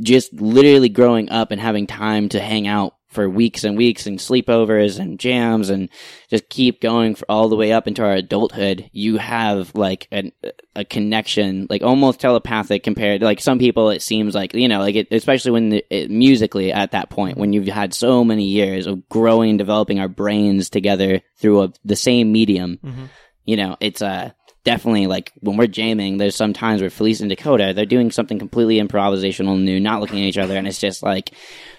[0.00, 4.18] just literally growing up and having time to hang out for weeks and weeks and
[4.18, 5.90] sleepovers and jams and
[6.30, 10.32] just keep going for all the way up into our adulthood, you have like an,
[10.74, 14.78] a connection, like almost telepathic compared to like some people, it seems like, you know,
[14.80, 18.44] like it, especially when the, it, musically at that point, when you've had so many
[18.44, 22.78] years of growing and developing our brains together through a, the same medium,
[23.44, 24.30] you know, it's, uh,
[24.64, 28.38] definitely like when we're jamming, there's some times where Felice and Dakota, they're doing something
[28.38, 31.32] completely improvisational new, not looking at each other, and it's just like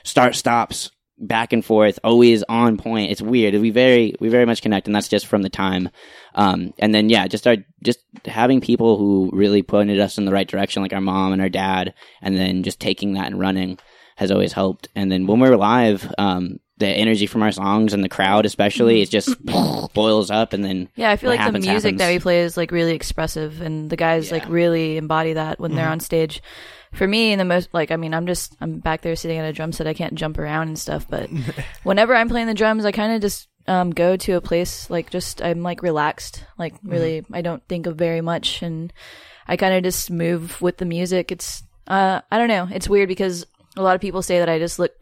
[0.03, 3.11] start stops back and forth, always on point.
[3.11, 3.55] It's weird.
[3.55, 5.89] We very we very much connect, and that's just from the time.
[6.35, 10.33] Um, and then yeah, just our just having people who really pointed us in the
[10.33, 13.79] right direction, like our mom and our dad, and then just taking that and running
[14.15, 14.89] has always helped.
[14.95, 19.01] And then when we're live, um, the energy from our songs and the crowd, especially,
[19.01, 19.35] it just
[19.93, 22.41] boils up, and then Yeah, I feel what like the happens, music that we play
[22.41, 25.77] is like really expressive, and the guys like really embody that when Mm-hmm.
[25.77, 26.41] they're on stage.
[26.93, 29.45] For me, in the most like, I mean, I'm just I'm back there sitting at
[29.45, 29.87] a drum set.
[29.87, 31.27] I can't jump around and stuff, but
[31.83, 35.09] whenever I'm playing the drums, I kind of just um, go to a place like
[35.09, 36.89] just I'm like relaxed, like Mm-hmm.
[36.89, 38.93] really I don't think of very much, and
[39.47, 41.31] I kind of just move with the music.
[41.31, 44.59] It's uh I don't know, it's weird because a lot of people say that I
[44.59, 44.93] just look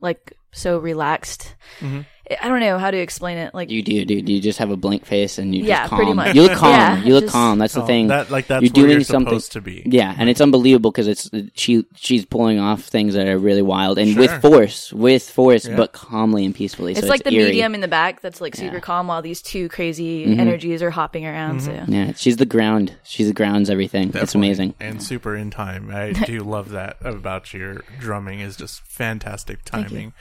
[0.00, 1.54] like so relaxed.
[1.80, 2.00] Mm-hmm.
[2.30, 3.54] I I don't know how to explain it.
[3.54, 4.28] Like You do, dude.
[4.28, 5.98] You just have a blank face and you Yeah, just calm.
[5.98, 6.34] pretty much.
[6.34, 6.70] You look calm.
[6.70, 7.58] Yeah, you look just- calm.
[7.58, 8.08] That's the Oh, thing.
[8.08, 9.28] That like that's you're doing you're something.
[9.30, 9.82] supposed to be.
[9.86, 13.98] Yeah, and it's unbelievable because it's she she's pulling off things that are really wild
[13.98, 15.76] and with force, with force, Yeah.
[15.76, 16.92] but calmly and peacefully.
[16.92, 17.46] It's so like the eerie.
[17.46, 18.72] medium in the back that's like super Yeah.
[18.72, 18.80] Mm-hmm.
[18.80, 21.60] calm while these two crazy energies are hopping around.
[21.62, 22.94] So Yeah, she's the ground.
[23.02, 24.12] She's the grounds everything.
[24.14, 24.74] It's amazing.
[24.80, 25.90] and super in time.
[25.92, 30.12] I do love that about your drumming is just fantastic timing.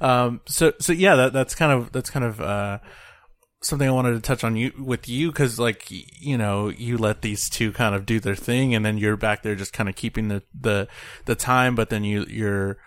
[0.00, 2.78] Um, so so yeah, that that's kind of that's kind of uh,
[3.62, 7.22] something I wanted to touch on you with you because like you know you let
[7.22, 9.96] these two kind of do their thing and then you're back there just kind of
[9.96, 10.88] keeping the the
[11.24, 12.78] the time, but then you you're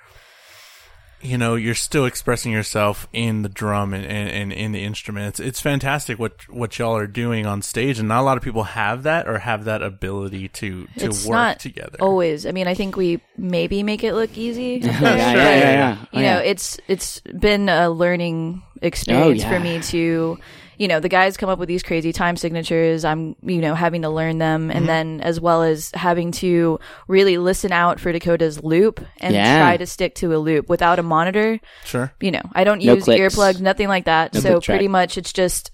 [1.22, 5.28] you know you're still expressing yourself in the drum and, and, and in the instrument
[5.28, 8.44] it's, it's fantastic what what y'all are doing on stage and not a lot of
[8.44, 12.46] people have that or have that ability to to it's work not together always.
[12.46, 14.82] I mean, I think we maybe make it look easy.
[14.90, 15.92] Yeah, yeah, yeah, yeah, yeah.
[16.00, 16.40] you Oh, know, yeah.
[16.40, 20.38] it's it's been a learning oh, experience Oh, for me to,
[20.80, 23.06] you know, the guys come up with these crazy time signatures.
[23.06, 24.78] I'm, you know, having to learn them, Mm-hmm.
[24.78, 29.60] and then as well as having to really listen out for Dakota's loop and Yeah.
[29.60, 31.60] try to stick to a loop without a monitor.
[31.86, 33.36] sure You know, I don't No use clicks.
[33.36, 34.34] earplugs, nothing like that.
[34.34, 35.70] No so pretty much, it's just.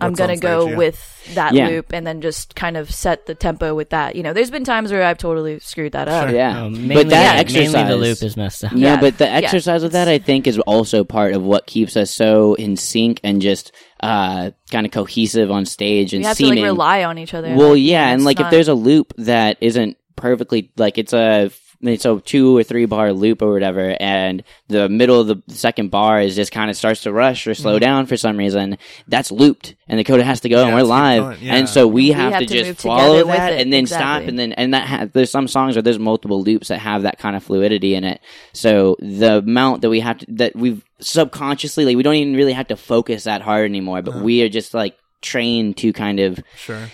[0.00, 0.76] I'm gonna go yeah.
[0.76, 1.68] with that Yeah.
[1.68, 4.16] loop and then just kind of set the tempo with that.
[4.16, 6.30] You know, there's been times where I've totally screwed that up.
[6.30, 6.36] Sure.
[6.36, 8.72] Yeah, Um, mainly, but that yeah, exercise, mainly the loop is messed up.
[8.72, 9.00] No, Yeah.
[9.00, 9.34] but the Yeah.
[9.36, 13.20] exercise of that, I think, is also part of what keeps us so in sync
[13.22, 13.70] and just
[14.04, 16.56] uh, kind of cohesive on stage and We have seeming.
[16.56, 17.54] to like rely on each other.
[17.54, 21.50] Well, yeah, and like if there's a loop that isn't perfectly like it's a
[21.86, 26.20] a two or three bar loop or whatever, and the middle of the second bar
[26.20, 28.78] is just kind of starts to rush or slow down for some reason.
[29.08, 31.54] That's looped, and Dakota has to go, and we're live, yeah.
[31.54, 34.52] and so we, have, have to, to just follow that and then stop, and then
[34.52, 37.44] and that ha- there's some songs where there's multiple loops that have that kind of
[37.44, 38.20] fluidity in it.
[38.52, 42.52] So the amount that we have to that we've subconsciously like we don't even really
[42.52, 46.38] have to focus that hard anymore, but we are just like trained to kind of
[46.56, 46.88] sure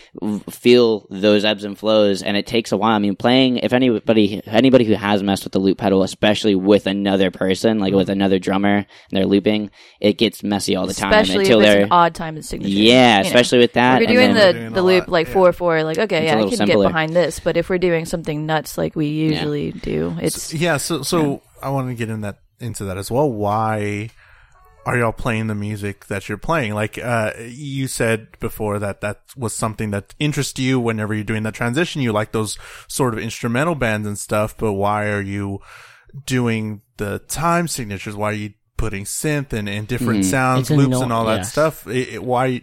[0.49, 4.41] feel those ebbs and flows and it takes a while i mean playing if anybody
[4.47, 8.13] anybody who has messed with the loop pedal especially with another person like with mm-hmm.
[8.13, 11.85] another drummer and they're looping it gets messy all the time especially until if they're
[11.85, 12.73] an odd time and signature.
[12.73, 13.27] yeah you know.
[13.29, 15.33] especially with that If and you're doing then- the, Doing the loop lot, like yeah.
[15.33, 16.85] four four, like okay, It's yeah, I can simpler.
[16.85, 17.41] get behind this.
[17.41, 21.71] But if we're doing something nuts like we usually do, it's yeah so so i
[21.71, 24.11] want to get in that into that as well why
[24.91, 26.75] are y'all playing the music that you're playing?
[26.75, 31.45] Like uh you said before that that was something that interests you whenever you're doing
[31.45, 32.03] that transition.
[32.03, 35.61] You like those sort of instrumental bands and stuff but why are you
[36.27, 38.17] doing the time signatures?
[38.17, 41.39] Why are you putting synth and, and different sounds It's loops no- and all that
[41.39, 41.53] yes.
[41.53, 41.87] stuff?
[41.87, 42.63] It, it- why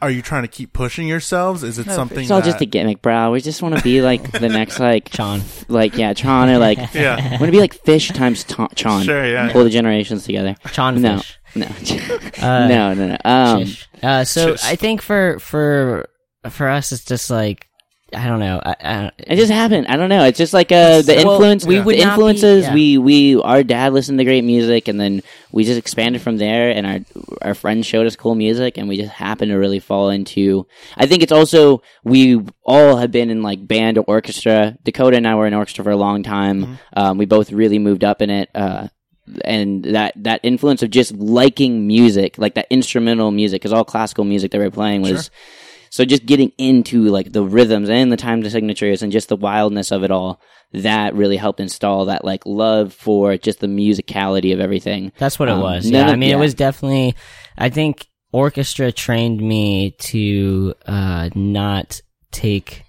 [0.00, 1.62] are you trying to keep pushing yourselves?
[1.62, 3.30] Is it No, something it's all just a gimmick bro.
[3.30, 6.78] We just want to be like the next like Chon, like yeah Chon, or like
[6.94, 7.30] yeah.
[7.38, 9.52] want to be like Phish times ta- Tron Sure, yeah.
[9.52, 10.56] pull the generations together.
[10.72, 11.18] Chon, no.
[11.18, 11.36] Phish.
[11.54, 11.66] No
[12.42, 13.64] Uh, no no no um
[14.02, 14.56] Uh, so.
[14.64, 16.08] I think for for
[16.50, 17.68] for us, it's just like
[18.14, 18.60] I don't know.
[18.62, 19.86] I, I, It just happened.
[19.86, 20.24] I don't know.
[20.24, 21.64] It's just like uh, the Well, influence.
[21.64, 22.64] we the would not be- influences.
[22.64, 22.74] yeah.
[22.74, 26.70] We we our dad listened to great music, and then we just expanded from there.
[26.70, 26.98] And our
[27.40, 30.66] our friends showed us cool music, and we just happened to really fall into.
[30.98, 34.76] I think it's also we all have been in like band or orchestra.
[34.84, 36.78] Dakota and I were in orchestra for a long time.
[36.94, 38.50] Um, we both really moved up in it.
[38.54, 38.88] Uh,
[39.44, 44.24] and that that influence of just liking music, like that instrumental music, because all classical
[44.24, 45.30] music that we were playing was.
[45.90, 49.92] So just getting into like the rhythms and the time signatures and just the wildness
[49.92, 50.40] of it all,
[50.72, 55.12] that really helped install that like love for just the musicality of everything.
[55.18, 55.90] That's what it Um, was.
[55.90, 56.36] none Yeah, I mean, yeah.
[56.36, 57.14] it was definitely.
[57.58, 62.84] I think orchestra trained me to uh, not take.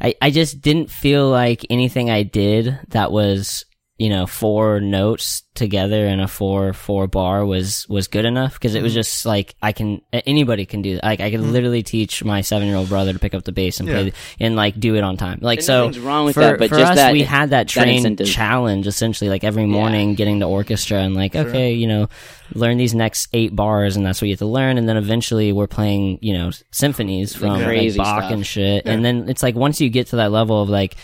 [0.00, 3.64] I I just didn't feel like anything I did that was
[3.98, 8.74] you know four notes together in a four four bar was was good enough because
[8.74, 8.98] it was Mm-hmm.
[9.00, 11.04] just like I can anybody can do that.
[11.04, 13.80] Like I could literally teach my seven year old brother to pick up the bass
[13.80, 13.94] and Yeah.
[14.02, 15.38] play and like do it on time.
[15.40, 17.56] Like so, nothing's wrong with for, that, but for just us, that- we had that
[17.56, 18.26] that train incentive.
[18.28, 22.06] challenge essentially like every morning getting to orchestra and like okay you know
[22.54, 25.52] learn these next eight bars and that's what you have to learn and then eventually
[25.52, 28.32] we're playing you know symphonies from like, crazy Bach stuff.
[28.32, 30.96] and shit and then it's like once you get to that level of like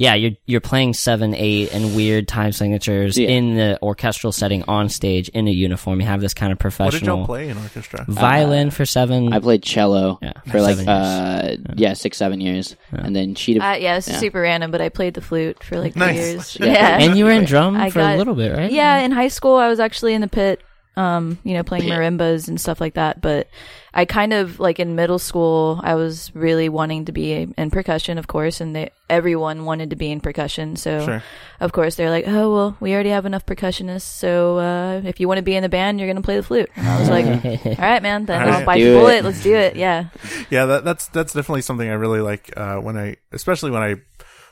[0.00, 3.28] yeah you're you're playing seven eight and weird time signatures Yeah.
[3.28, 6.88] in the orchestral setting on stage in a uniform you have this kind of professional.
[6.88, 8.04] What did professional y'all play in orchestra?
[8.08, 13.14] violin for seven I played cello Yeah, for like uh yeah six seven years, and
[13.14, 14.18] then she Uh, yeah, it's Yeah.
[14.18, 16.16] super random, but I played the flute for like Nice.
[16.16, 16.76] three years.
[16.80, 19.00] Yeah, and you were in drum I for got- a little bit right yeah.
[19.00, 20.62] In high school, I was actually in the pit,
[21.00, 23.20] um, you know, playing marimbas and stuff like that.
[23.20, 23.48] But
[23.94, 28.18] I kind of like in middle school, I was really wanting to be in percussion,
[28.18, 30.76] of course, and they, everyone wanted to be in percussion.
[30.76, 31.22] So, Sure.
[31.60, 35.26] of course, they're like, "Oh, well, we already have enough percussionists, so uh, if you
[35.28, 37.26] want to be in the band, you're gonna play the flute." And I was like,
[37.78, 38.66] "All right, man, then All I'll right.
[38.66, 39.00] bite Do the it.
[39.00, 39.24] bullet.
[39.24, 40.08] Let's do it." Yeah.
[40.50, 43.96] Yeah, that, that's that's definitely something I really like uh, when I, especially when I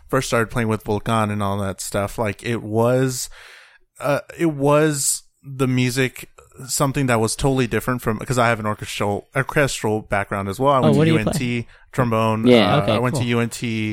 [0.09, 2.17] first started playing with Volcan and all that stuff.
[2.19, 3.29] Like it was,
[4.01, 6.29] uh, it was the music
[6.67, 10.73] something that was totally different from because I have an orchestral orchestral background as well.
[10.73, 11.19] I went Oh, to
[11.59, 12.47] UNT trombone.
[12.47, 12.77] Yeah.
[12.77, 13.25] uh, Okay, I went cool.
[13.25, 13.39] to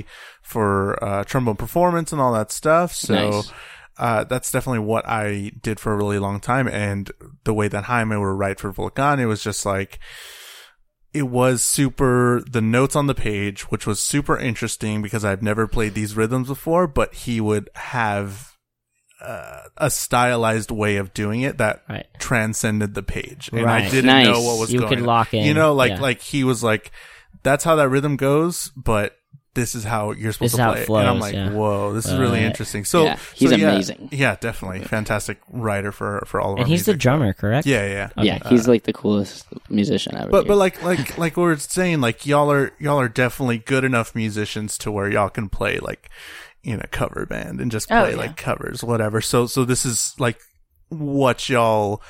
[0.02, 0.06] UNT
[0.42, 2.94] for uh, trombone performance and all that stuff.
[2.94, 3.14] So.
[3.14, 3.52] Nice.
[3.98, 6.68] Uh, that's definitely what I did for a really long time.
[6.68, 7.10] And
[7.46, 10.00] the way that Jaime were right for Volcan, it was just like,
[11.14, 15.66] it was super the notes on the page which was super interesting because i've never
[15.66, 18.55] played these rhythms before but he would have
[19.26, 22.06] uh, a stylized way of doing it that Right.
[22.20, 24.28] transcended the page and i didn't Nice.
[24.28, 25.06] know what was You going could on.
[25.06, 26.02] lock in, you know like yeah.
[26.02, 26.92] like he was like
[27.44, 29.18] that's how that rhythm goes but
[29.54, 30.94] this is how you're supposed This to play it it.
[30.94, 31.50] and i'm like yeah.
[31.52, 34.10] whoa this is really Uh, interesting so Yeah, he's so yeah, amazing.
[34.12, 36.64] yeah definitely fantastic writer for for all of us.
[36.64, 38.28] and our he's the drummer correct yeah yeah Okay.
[38.28, 40.30] yeah, he's like the coolest musician ever.
[40.30, 40.48] But dude.
[40.50, 44.14] but like like like we are saying, like y'all are y'all are definitely good enough
[44.14, 46.10] musicians to where y'all can play like
[46.66, 48.18] in a cover band and just Oh, play yeah.
[48.18, 49.22] like covers, whatever.
[49.22, 50.40] So so this is like
[50.90, 52.02] what y'all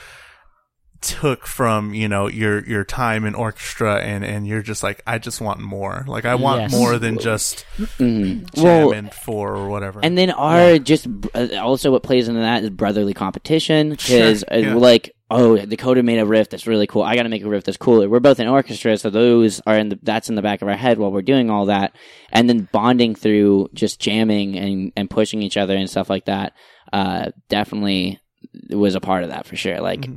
[1.02, 5.20] took from you know your your time in orchestra and and you're just like I
[5.20, 6.04] just want more.
[6.08, 6.72] Like I want Yes.
[6.72, 8.50] more than just Mhm.
[8.58, 10.00] well, jamming for or whatever.
[10.02, 14.58] And then our just uh, also what plays into that is brotherly competition because Sure,
[14.60, 14.74] yeah.
[14.74, 17.04] like oh Dakota made a riff that's really cool.
[17.04, 18.08] I got to make a riff that's cooler.
[18.10, 20.78] We're both in orchestra, so those are in the that's in the back of our
[20.78, 21.96] head while we're doing all that,
[22.32, 26.54] and then bonding through just jamming and and pushing each other and stuff like that.
[26.94, 28.20] Uh, definitely
[28.70, 29.80] was a part of that for sure.
[29.82, 30.16] Like Mm-hmm.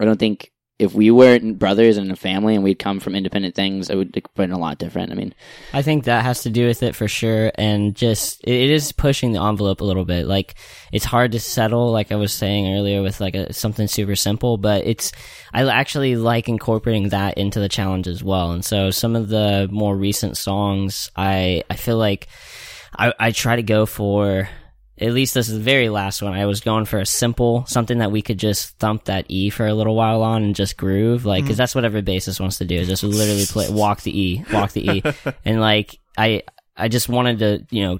[0.00, 0.50] I don't think.
[0.78, 4.14] If we weren't brothers and a family and we'd come from independent things, it would
[4.14, 5.10] have been a lot different.
[5.10, 5.34] I mean,
[5.72, 9.32] I think that has to do with it for sure, and just it is pushing
[9.32, 10.26] the envelope a little bit.
[10.26, 10.54] Like
[10.92, 14.58] it's hard to settle, like I was saying earlier, with like a, something super simple.
[14.58, 15.12] But it's
[15.54, 18.52] I actually like incorporating that into the challenge as well.
[18.52, 22.28] And so some of the more recent songs, I I feel like
[22.94, 24.48] I I try to go for.
[24.98, 26.32] At least this is the very last one.
[26.32, 29.66] I was going for a simple, something that we could just thump that E for
[29.66, 31.46] a little while on and just groove, like, mm.
[31.46, 32.84] because that's what every bassist wants to do.
[32.84, 35.02] Just literally play, walk the E, walk the E,
[35.44, 36.44] and like I,
[36.76, 37.98] I just wanted to, you know,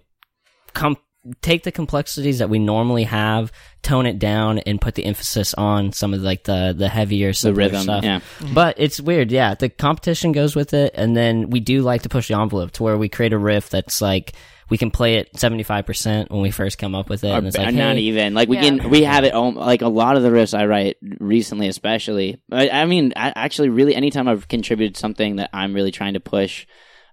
[0.73, 0.97] come
[1.43, 5.93] take the complexities that we normally have, tone it down, and put the emphasis on
[5.93, 8.05] some of like the the heavier, the rhythm, stuff.
[8.05, 8.21] yeah.
[8.39, 8.55] Mm-hmm.
[8.55, 9.55] But it's weird, yeah.
[9.55, 12.83] The competition goes with it, and then we do like to push the envelope to
[12.83, 14.35] where we create a riff that's like
[14.69, 17.39] we can play it seventy five percent when we first come up with it, Or
[17.39, 18.63] and it's b- like, not hey, even like we Yeah.
[18.79, 22.41] can we have it all like a lot of the riffs I write recently, especially.
[22.51, 26.21] I, I mean, I, actually, really, anytime I've contributed something that I'm really trying to
[26.21, 26.67] push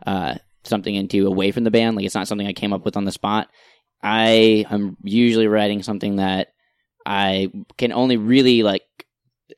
[0.08, 2.98] uh, something into away from the band, like it's not something I came up with
[2.98, 3.50] on the spot.
[4.02, 6.50] I am usually writing something that
[7.06, 8.82] I can only really like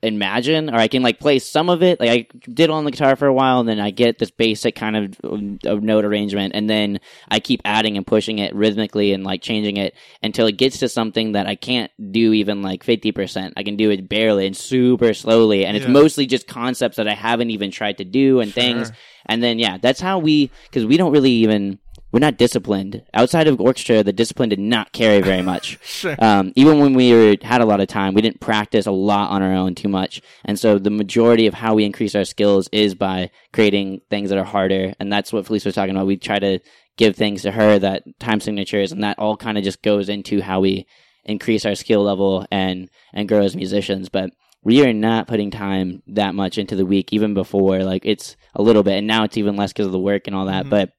[0.03, 1.99] imagine or I can like play some of it.
[1.99, 4.75] Like I did on the guitar for a while and then I get this basic
[4.75, 5.19] kind of,
[5.65, 9.77] of note arrangement and then I keep adding and pushing it rhythmically and like changing
[9.77, 13.53] it until it gets to something that I can't do even like 50%.
[13.57, 15.91] I can do it barely and super slowly and it's Yeah.
[15.91, 18.91] mostly just concepts that I haven't even tried to do and things.
[19.25, 21.79] And then yeah, that's how we cuz we don't really even
[22.15, 23.03] we're not disciplined.
[23.13, 25.77] Outside of orchestra, the discipline did not carry very much.
[25.83, 26.15] Sure.
[26.17, 29.31] Um, even when we were, had a lot of time, we didn't practice a lot
[29.31, 30.21] on our own too much.
[30.45, 34.37] And so the majority of how we increase our skills is by creating things that
[34.37, 34.93] are harder.
[34.97, 36.07] And that's what Felice was talking about.
[36.07, 36.59] We try to
[36.95, 40.39] give things to her that time signatures, and that all kind of just goes into
[40.39, 40.87] how we
[41.25, 44.07] increase our skill level and and grow as musicians.
[44.07, 44.29] But
[44.63, 48.61] we are not putting time that much into the week, even before like it's a
[48.61, 50.67] little bit, and now it's even less because of the work and all that.
[50.67, 50.69] Mhm.
[50.69, 50.91] But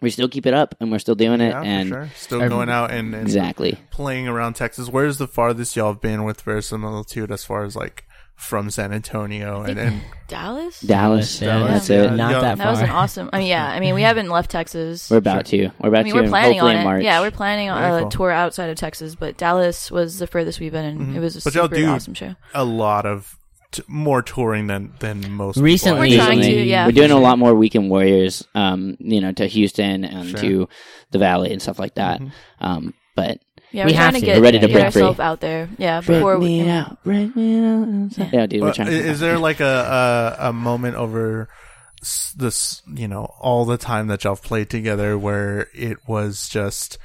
[0.00, 2.08] we still keep it up, and we're still doing it, Yeah, for and sure.
[2.16, 3.78] Still going out and, and exactly.
[3.90, 4.88] playing around Texas.
[4.88, 8.04] Where's the farthest y'all have been with verisimilitude as far as like
[8.36, 10.80] from San Antonio and, and Dallas.
[10.80, 12.04] Dallas, Yeah, that's yeah.
[12.04, 12.12] it.
[12.12, 12.40] Not Yeah.
[12.40, 13.28] that That was an awesome.
[13.34, 13.66] I mean, yeah.
[13.68, 15.10] I mean, we haven't left Texas.
[15.10, 15.70] We're about to.
[15.78, 15.98] We're about to.
[15.98, 16.22] I mean, to.
[16.22, 16.82] we're planning on it.
[16.84, 17.04] March.
[17.04, 18.10] Yeah, we're planning on Very a cool.
[18.10, 21.16] tour outside of Texas, but Dallas was the furthest we've been, and Mhm.
[21.16, 22.34] it was a But y'all super do- awesome show.
[22.54, 23.36] a lot of
[23.72, 25.54] t- more touring than than most.
[25.54, 26.22] people, Recently- I We're think.
[26.22, 28.44] trying to, yeah, we're for doing a lot more weekend warriors.
[28.54, 30.40] Um, you know, to Houston and Sure.
[30.40, 30.68] to
[31.10, 32.20] the Valley and stuff like that.
[32.20, 32.32] Mhm.
[32.60, 33.38] Um, but
[33.72, 34.26] Yeah, We we're have trying to to.
[34.26, 35.02] get We're ready to get break free.
[35.02, 35.68] ourselves out there.
[35.78, 36.62] Yeah, before break we.
[36.62, 38.32] me out, break me out.
[38.32, 38.88] Yeah, dude, we're trying.
[38.88, 41.48] i- To is there like a, a a moment over
[42.36, 46.98] this you know all the time that y'all played together where it was just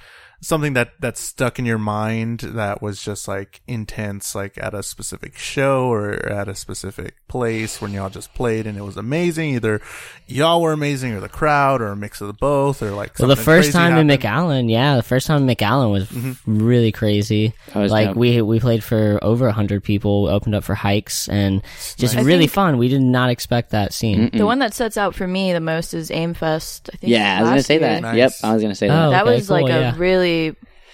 [0.45, 4.83] something that that stuck in your mind that was just like intense like at a
[4.83, 9.55] specific show or at a specific place when y'all just played and it was amazing
[9.55, 9.81] either
[10.27, 13.27] y'all were amazing or the crowd or a mix of the both or like Well,
[13.27, 14.07] the first crazy time in?
[14.07, 16.63] McAllen, yeah, the first time in McAllen was mm-hmm.
[16.63, 17.53] really crazy.
[17.73, 18.17] Was like dope.
[18.17, 21.63] we we played for over a hundred people, opened up for hikes, and
[21.97, 22.25] just Nice.
[22.25, 22.77] Really fun.
[22.77, 24.29] We did not expect that scene.
[24.29, 24.37] Mm-mm.
[24.37, 26.89] The one that sets out for me the most is Aimfest.
[26.93, 27.11] I think.
[27.11, 27.81] yeah, I was gonna say year.
[27.81, 28.01] that.
[28.01, 28.17] Nice.
[28.17, 29.09] Yep, I was gonna say Oh, that.
[29.09, 29.95] That okay, was like a yeah.
[29.97, 30.34] really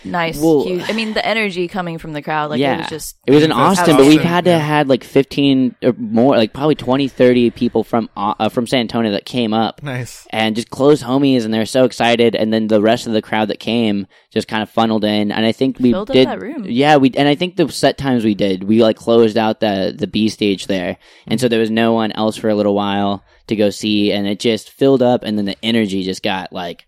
[0.04, 0.40] nice.
[0.40, 3.18] Well- huge, I mean, the energy coming from the crowd, like yeah, it was just.
[3.28, 4.58] It was in That's Austin, but we've Austin, had to yeah.
[4.58, 9.12] had like fifteen or more, like probably 20, 30 people from uh, from San Antonio
[9.12, 9.84] that came up.
[9.84, 13.22] nice and just close homies and they're so excited and then the rest of the
[13.22, 16.28] crowd that came just kind of funneled in and i think we Filled up did
[16.28, 16.64] that room.
[16.66, 19.94] yeah we and i think the set times we did we like closed out the
[19.98, 23.24] the b stage there and so there was no one else for a little while
[23.48, 26.88] to go see and it just filled up and then the energy just got like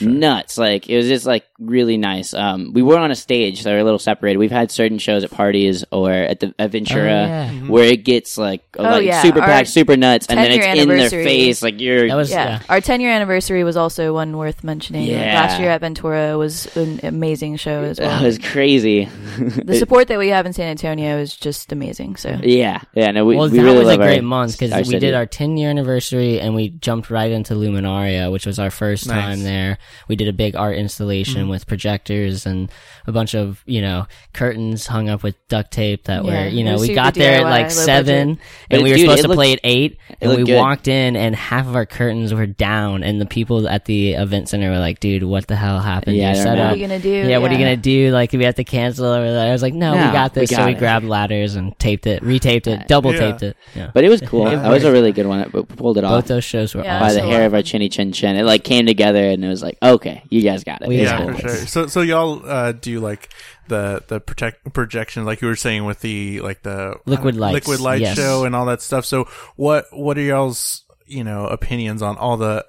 [0.00, 3.70] nuts like it was just like really nice um we were on a stage so
[3.70, 7.04] we're a little separated we've had certain shows at parties or at the at ventura
[7.04, 7.50] Oh, yeah.
[7.68, 10.88] where it gets like like yeah, super our packed super nuts and then it's in
[10.88, 12.44] their face like you're That was Yeah.
[12.48, 12.62] yeah.
[12.68, 15.06] our 10 year anniversary was also one worth mentioning.
[15.06, 15.34] Yeah.
[15.34, 18.24] Last year at Ventura was an amazing show as That well.
[18.24, 19.04] was crazy.
[19.38, 22.16] the support that we have in San Antonio is just amazing.
[22.16, 23.10] So yeah, yeah.
[23.12, 24.98] No, we, well, we that really was a great our, month because we city.
[24.98, 29.06] did our 10 year anniversary and we jumped right into Luminaria, which was our first
[29.06, 29.16] Nice.
[29.16, 29.78] time there.
[30.08, 31.50] We did a big art installation Mm-hmm.
[31.50, 32.70] with projectors and
[33.06, 36.64] a bunch of, you know, curtains hung up with duct tape that Yeah, were, you
[36.64, 38.44] know, was we super got there at like seven budget.
[38.70, 40.56] But and we were dude, supposed it to looked- play at eight and we good.
[40.56, 44.48] walked in and half of our curtains were down and the people at the event
[44.48, 46.16] center were like, dude, what the hell happened?
[46.16, 47.08] Yeah, to they're what are you gonna do?
[47.10, 48.10] Yeah, what are you gonna do?
[48.12, 49.48] Like, if we have to cancel or that?
[49.48, 50.50] I was like, no, No, we got this.
[50.50, 53.18] we so got we grabbed ladders and taped it, retaped it, double Yeah.
[53.20, 53.56] taped it.
[53.74, 53.90] Yeah.
[53.92, 54.50] But it was cool.
[54.50, 54.56] Yeah.
[54.62, 55.50] that was a really good one.
[55.52, 57.88] We pulled it Both off those shows were Yeah, by the hair of our chinny
[57.88, 58.36] chin chin.
[58.36, 60.88] It like came together and it was like, okay, you guys got it.
[60.88, 61.56] We It's yeah, for sure.
[61.66, 63.28] So, so y'all uh, do like
[63.68, 67.80] the the protect projection, like you were saying with the like the Liquid light liquid
[67.80, 68.16] light yes.
[68.16, 69.04] show, and all that stuff.
[69.04, 72.64] So, what what are y'all's you know opinions on all the?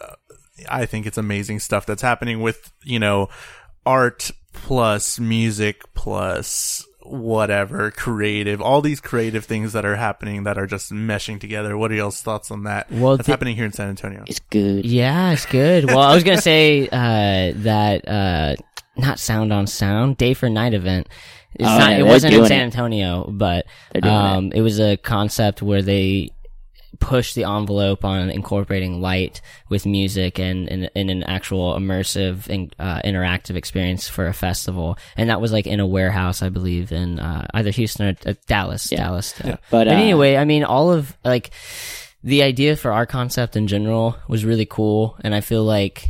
[0.70, 3.30] I think it's amazing stuff that's happening with you know
[3.86, 10.66] art plus music plus whatever creative all these creative things that are happening that are
[10.68, 13.72] just meshing together what are y'all's thoughts on that Well, that's the- happening here in
[13.74, 14.86] san antonio It's good.
[14.86, 15.86] Yeah, it's good.
[15.86, 18.56] Well, I was gonna say uh, that uh,
[18.97, 21.08] not sound on sound day for night event.
[21.53, 21.89] It's Oh, not.
[21.89, 22.64] yeah, it they're wasn't in doing San it.
[22.64, 26.30] Antonio, but They're doing um, it was a concept where they
[27.00, 32.76] pushed the envelope on incorporating light with music and in, in an actual immersive and
[32.80, 34.98] uh, interactive experience for a festival.
[35.18, 38.34] And that was like in a warehouse, I believe, in uh, either Houston or uh,
[38.48, 38.91] Dallas.
[38.91, 38.98] Yeah.
[39.00, 39.39] Dallas.
[39.41, 41.52] uh, But, but uh, anyway, I mean, all of like
[42.24, 46.08] the idea for our concept in general was really cool, and I feel like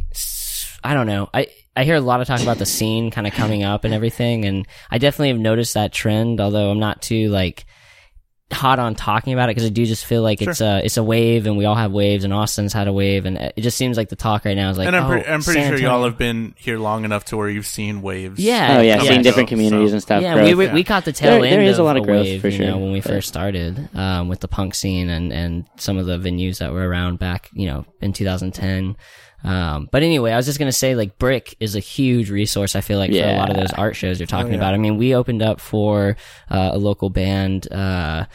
[0.83, 1.29] I don't know.
[1.33, 3.93] I I hear a lot of talk about the scene kind of coming up and
[3.93, 6.39] everything, and I definitely have noticed that trend.
[6.39, 7.65] Although I'm not too like
[8.53, 11.03] hot on talking about it because I do just feel like it's a it's a
[11.03, 13.97] wave, and we all have waves, and Austin's had a wave, and it just seems
[13.97, 14.87] like the talk right now is like.
[14.87, 17.37] and i'm, pre- oh, I'm pretty San sure y'all have been here long enough to
[17.37, 18.77] where you've seen waves Yeah.
[18.77, 19.09] Oh yeah, yeah.
[19.09, 20.21] seeing different So- communities so- and stuff.
[20.21, 20.45] Yeah, growth.
[20.47, 20.73] we, we Yeah.
[20.73, 22.49] we caught the tail There- end there is a lot of a growth wave, for
[22.49, 25.65] you know, sure, when we but- first started um, with the punk scene and and
[25.77, 28.95] some of the venues that were around back, you know, in 2010.
[29.45, 32.75] Um, but anyway, I was just gonna say, like, Brick is a huge resource.
[32.75, 34.57] I feel like for a lot of those art shows you're talking yeah.
[34.57, 34.73] about.
[34.73, 36.17] I mean, we opened up for
[36.49, 38.25] uh, a local band, uh,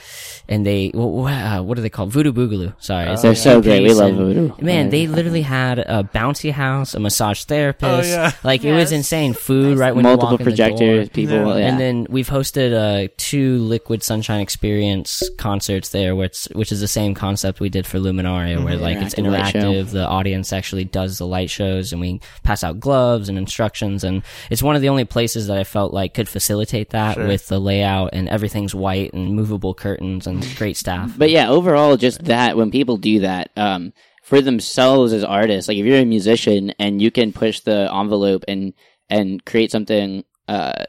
[0.48, 2.12] and they wh- wh- uh, what are they called?
[2.12, 2.74] Voodoo Boogaloo.
[2.82, 3.82] Sorry, it's They're so great.
[3.82, 4.52] We piece, love and- Voodoo.
[4.64, 8.10] Man, they literally had a bouncy house, a massage therapist.
[8.10, 8.32] Oh, yeah.
[8.44, 9.32] Like it was insane.
[9.32, 10.68] Food right when multiple you walk in the door.
[10.68, 11.34] projectors, people.
[11.34, 11.56] Yeah.
[11.56, 11.66] Yeah.
[11.68, 16.88] And then we've hosted uh, two Liquid Sunshine Experience concerts there, which which is the
[16.88, 19.90] same concept we did for Luminaria, where like it's Interactive light interactive.
[19.90, 24.22] The audience actually does the light shows and we pass out gloves and instructions and
[24.50, 27.26] it's one of the only places that I felt like could facilitate that Sure.
[27.26, 31.14] with the layout and everything's white and movable curtains and great staff.
[31.16, 33.92] But yeah, overall, just that when people do that, um,
[34.22, 38.44] for themselves as artists, like if you're a musician and you can push the envelope
[38.46, 38.74] and
[39.08, 40.84] and create something uh,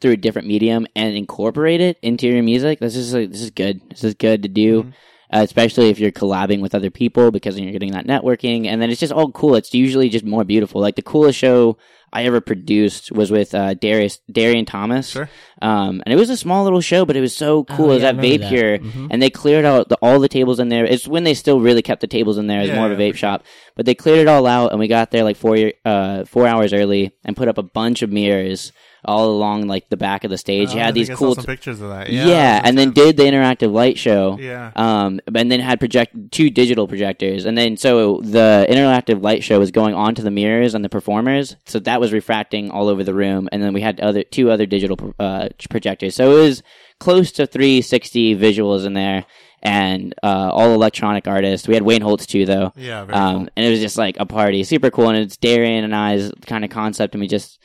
[0.00, 3.50] through a different medium and incorporate it into your music, this is like, this is
[3.50, 3.80] good.
[3.90, 4.92] This is good to do.
[5.30, 8.88] Uh, especially if you're collabing with other people because you're getting that networking and then
[8.90, 9.54] it's just all cool.
[9.56, 10.80] It's usually just more beautiful.
[10.80, 11.76] Like the coolest show
[12.10, 15.10] I ever produced was with uh, Darius Darian Thomas.
[15.10, 15.28] Sure.
[15.60, 17.88] Um, and it was a small little show, but it was so cool.
[17.88, 18.52] Oh, it was yeah, I at remember that.
[18.52, 19.08] Vape Mhm.
[19.10, 20.86] and they cleared out the, all the tables in there.
[20.86, 23.02] It's when they still really kept the tables in there as Yeah, more of a
[23.02, 23.44] vape shop,
[23.76, 26.72] but they cleared it all out, and we got there like four uh four hours
[26.72, 28.72] early and put up a bunch of mirrors
[29.04, 30.70] all along like the back of the stage.
[30.70, 32.10] Oh, you had these I saw cool, some pictures of that.
[32.10, 34.36] yeah, Yeah, and then did the interactive light show.
[34.40, 34.72] yeah.
[34.76, 39.58] Um, and then had project two digital projectors, and then so the interactive light show
[39.58, 43.14] was going onto the mirrors and the performers, so that was refracting all over the
[43.14, 46.62] room, and then we had other two other digital uh, projectors, so it was
[46.98, 49.24] close to 360 visuals in there,
[49.62, 51.68] and uh, all electronic artists.
[51.68, 52.72] We had Wayne Holtz too, though.
[52.76, 53.48] Yeah, very Um, cool.
[53.56, 56.64] and it was just like a party, super cool, and it's Darian and I's kind
[56.64, 57.58] of concept, and we just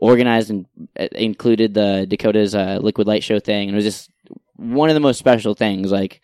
[0.00, 0.66] organized and
[0.98, 4.10] uh, included the Dakota's uh, Liquid Light Show thing, and it was just
[4.56, 6.20] one of the most special things, like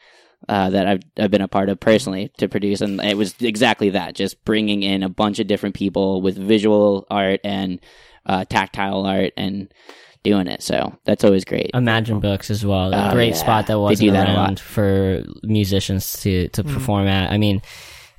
[0.48, 3.90] uh, that I've I've been a part of personally to produce, and it was exactly
[3.90, 7.80] that, just bringing in a bunch of different people with visual art and
[8.26, 9.72] uh, tactile art and
[10.22, 10.60] doing it.
[10.62, 11.70] So that's always great.
[11.72, 12.92] Imagine Books as well.
[12.92, 13.34] A Oh, great yeah.
[13.34, 17.30] spot that wasn't do that around for musicians to, to perform at.
[17.30, 17.62] I mean,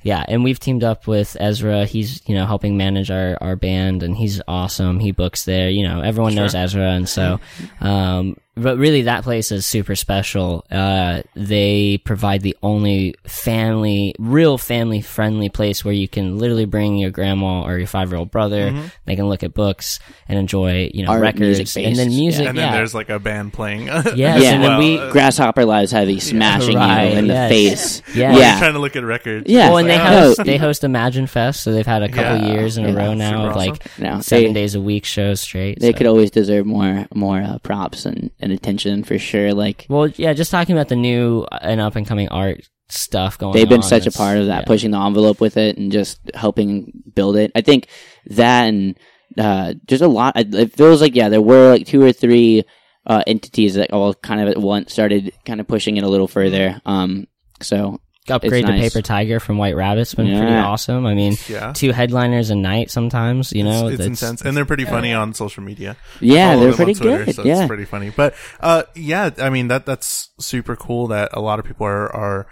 [0.08, 1.84] yeah, and we've teamed up with Ezra.
[1.84, 5.00] He's, you know, helping manage our, our band and he's awesome.
[5.00, 6.92] He books there, you know, everyone knows Ezra.
[6.92, 7.40] And so,
[7.82, 10.64] um, but really that place is super special.
[10.70, 16.96] Uh, they provide the only family, real family friendly place where you can literally bring
[16.96, 18.90] your grandma or your five year old brother.
[19.06, 19.98] They can look at books
[20.28, 22.46] and enjoy, you know, Art, records music and then based, music.
[22.46, 22.64] and yeah.
[22.66, 23.88] then there's like a band playing.
[24.08, 27.26] Yes, yeah, and and then then we- uh, Grasshopper Lives Heavy smashing Right, you in
[27.26, 27.48] yes.
[27.50, 28.02] the face.
[28.16, 28.36] Yeah.
[28.36, 28.50] Yeah.
[28.50, 29.48] you're trying to look at records.
[29.48, 29.68] Yeah.
[29.68, 32.52] Well, and they It's host they host Imagine Fest, so they've had a couple Yeah.
[32.54, 35.40] years in a row now super of like No, seven they- days a week shows
[35.40, 35.78] straight.
[35.80, 35.98] They so.
[35.98, 39.52] could always deserve more more uh, props and, and attention for sure.
[39.52, 43.52] Like Well, yeah, just talking about the new and up and coming art stuff going.
[43.52, 44.66] they've been on, such a part of that, yeah.
[44.66, 47.52] pushing the envelope with it and just helping build it.
[47.54, 47.88] I think
[48.26, 48.98] that and
[49.38, 50.34] uh, just a lot.
[50.36, 52.64] It feels like yeah, there were like two or three
[53.06, 56.28] uh, entities that all kind of at once started kind of pushing it a little
[56.28, 56.80] further.
[56.86, 57.26] Um,
[57.60, 58.78] so Upgrade it's to.
[58.80, 61.06] Paper Tiger from White Rabbit's been pretty awesome.
[61.06, 61.72] I mean, Yeah.
[61.72, 63.52] two headliners a night sometimes.
[63.52, 65.96] You know, it's, it's that's- intense, and they're pretty funny on social media.
[66.20, 67.34] yeah, they're pretty Twitter, good.
[67.34, 68.10] So yeah, it's pretty funny.
[68.10, 72.14] But uh, yeah, I mean that that's super cool that a lot of people are
[72.14, 72.46] are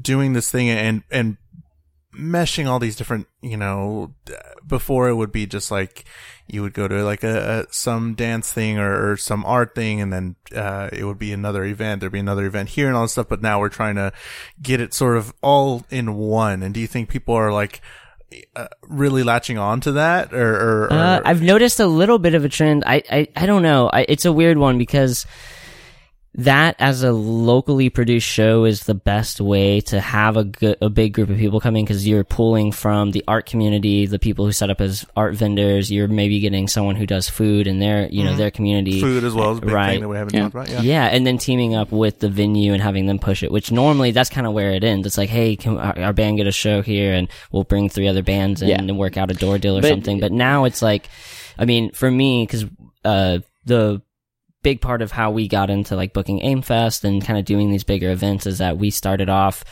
[0.00, 1.36] doing this thing and and
[2.18, 4.12] meshing all these different you know
[4.66, 6.04] before it would be just like
[6.48, 10.00] you would go to like a, a some dance thing or, or some art thing
[10.00, 13.02] and then uh, it would be another event there'd be another event here and all
[13.02, 14.12] this stuff but now we're trying to
[14.60, 17.80] get it sort of all in one and do you think people are like
[18.56, 22.34] uh, really latching on to that or, or, or Uh, I've noticed a little bit
[22.34, 22.82] of a trend.
[22.86, 23.88] I I, I don't know.
[23.88, 25.24] I, it's a weird one because
[26.38, 30.88] that as a locally produced show is the best way to have a good, a
[30.88, 34.52] big group of people coming because you're pulling from the art community, the people who
[34.52, 35.90] set up as art vendors.
[35.90, 39.00] You're maybe getting someone who does food in their you know their community.
[39.00, 39.90] food as well as a big right.
[39.92, 40.42] thing that we haven't Yeah.
[40.42, 43.42] talked about yeah Yeah, and then teaming up with the venue and having them push
[43.42, 45.06] it, which normally that's kind of where it ends.
[45.06, 48.06] It's like, hey, can our, our band get a show here, and we'll bring three
[48.06, 48.78] other bands in Yeah.
[48.78, 50.20] and work out a door deal or But- something.
[50.20, 51.08] But now it's like,
[51.58, 52.64] I mean, for me, because
[53.04, 54.02] uh, the
[54.62, 57.84] big part of how we got into like booking Aimfest and kind of doing these
[57.84, 59.64] bigger events is that we started off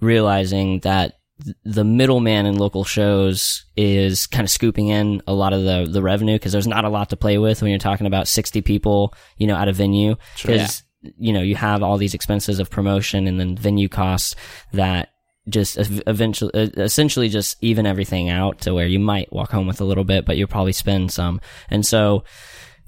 [0.00, 5.52] realizing that th- the middleman in local shows is kind of scooping in a lot
[5.52, 8.06] of the the revenue because there's not a lot to play with when you're talking
[8.06, 10.16] about 60 people, you know, at a venue.
[10.42, 10.82] Because
[11.16, 14.34] you know you have all these expenses of promotion and then venue costs
[14.72, 15.10] that
[15.48, 19.84] just eventually essentially just even everything out to where you might walk home with a
[19.84, 21.40] little bit but you'll probably spend some.
[21.70, 22.24] And so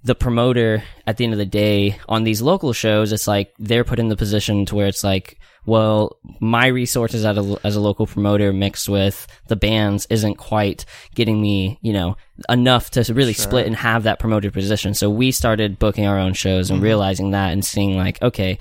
[0.03, 3.84] the promoter at the end of the day on these local shows, it's like they're
[3.84, 7.80] put in the position to where it's like, well, my resources as a, as a
[7.80, 12.16] local promoter mixed with the bands isn't quite getting me, you know,
[12.48, 14.94] enough to really split and have that promoter position.
[14.94, 16.84] So we started booking our own shows and mm-hmm.
[16.84, 18.59] realizing that and seeing like, okay,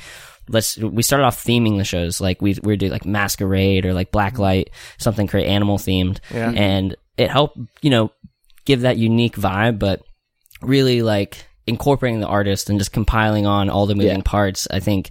[0.50, 2.20] let's we started off theming the shows.
[2.20, 5.02] Like we we do like masquerade or like blacklight mm-hmm.
[5.02, 6.20] something create animal themed.
[6.34, 6.52] Yeah.
[6.52, 8.12] and it helped you know
[8.66, 10.02] give that unique vibe but
[10.62, 14.24] really like incorporating the artist and just compiling on all the moving Yeah.
[14.26, 15.10] parts i think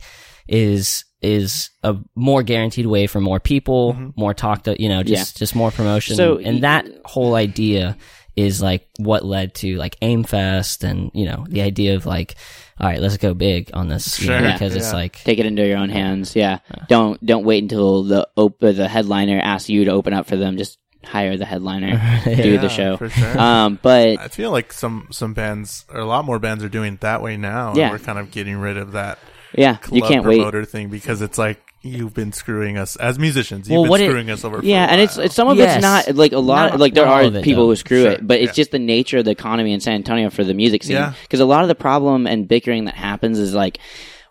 [0.49, 4.11] is is a more guaranteed way for more people, mm-hmm.
[4.15, 6.15] more talk to, you know, just, just more promotion.
[6.15, 7.97] So, and y- that whole idea
[8.37, 12.37] is like what led to like Aim Fest and, you know, the idea of like,
[12.79, 14.53] all right, let's go big on this, you know, Sure.
[14.53, 14.93] because it's Yeah.
[14.93, 16.37] like, Take it into your own hands.
[16.37, 16.61] Yeah.
[16.89, 20.57] Don't don't wait until the op- the headliner asks you to open up for them.
[20.57, 22.97] Just hire the headliner, do the show.
[22.97, 23.39] for sure.
[23.39, 26.95] Um, but I feel like some some bands or a lot more bands are doing
[26.95, 27.69] it that way now.
[27.71, 27.91] and Yeah.
[27.91, 29.19] we're kind of getting rid of that
[29.57, 30.37] yeah, club you can't wait.
[30.37, 33.69] promoter thing because it's like you've been screwing us as musicians.
[33.69, 34.61] You've Well, been what it- screwing us over.
[34.65, 35.77] Yeah, a and it's, it's some of Yes.
[35.77, 36.73] it's not like a lot.
[36.73, 37.69] Not- like there are it, people though.
[37.71, 38.53] who screw Sure, it, but it's yeah.
[38.63, 40.97] just the nature of the economy in San Antonio for the music scene.
[40.97, 41.13] Yeah.
[41.23, 43.79] Because a lot of the problem and bickering that happens is like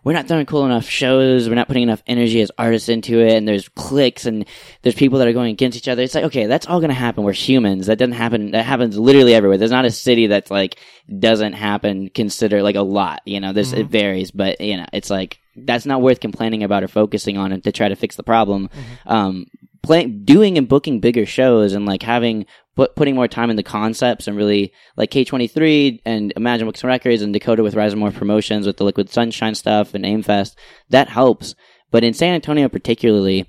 [0.08, 1.50] we're not throwing cool enough shows.
[1.50, 4.46] We're not putting enough energy as artists into it, and there's cliques and
[4.80, 6.00] there's people that are going against each other.
[6.00, 7.24] It's like okay, that's all going to happen.
[7.24, 7.88] We're humans.
[7.88, 8.52] That doesn't happen.
[8.52, 9.58] That happens literally everywhere.
[9.58, 10.78] There's not a city that's like
[11.18, 12.08] doesn't happen.
[12.08, 13.20] Consider like a lot.
[13.26, 16.84] You know, there's it varies, but you know, it's like that's not worth complaining about
[16.84, 18.70] or focusing on it to try to fix the problem.
[19.04, 19.44] Um,
[19.82, 23.62] playing, doing and booking bigger shows and like having put, putting more time in the
[23.62, 28.00] concepts and really like K23 and Imagine Books and Records and Dakota with Rise and
[28.00, 30.54] More Promotions with the Liquid Sunshine stuff and Aimfest
[30.90, 31.54] that helps.
[31.90, 33.48] But in San Antonio particularly,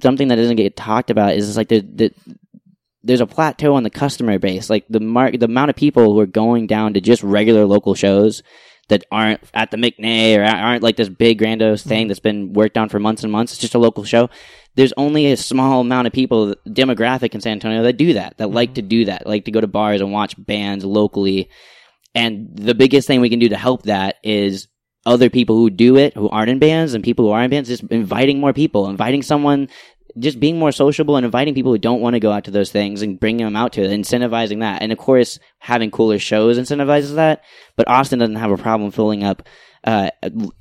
[0.00, 2.12] something that doesn't get talked about is just like the, the
[3.02, 4.68] there's a plateau on the customer base.
[4.68, 7.94] Like the mark, the amount of people who are going down to just regular local
[7.94, 8.42] shows
[8.88, 12.08] that aren't at the McNay or aren't like this big grandiose thing mm-hmm.
[12.08, 13.52] that's been worked on for months and months.
[13.52, 14.30] It's just a local show.
[14.74, 18.50] There's only a small amount of people, demographic in San Antonio, that do that, that
[18.50, 18.88] like to mm-hmm.
[18.88, 21.50] do that, like to go to bars and watch bands locally.
[22.14, 24.68] And the biggest thing we can do to help that is
[25.04, 27.68] other people who do it, who aren't in bands, and people who are in bands,
[27.68, 29.68] just inviting more people, inviting someone,
[30.18, 32.70] just being more sociable and inviting people who don't want to go out to those
[32.72, 34.82] things and bringing them out to it, incentivizing that.
[34.82, 37.44] And of course, having cooler shows incentivizes that.
[37.76, 39.42] But Austin doesn't have a problem filling up
[39.84, 40.10] uh,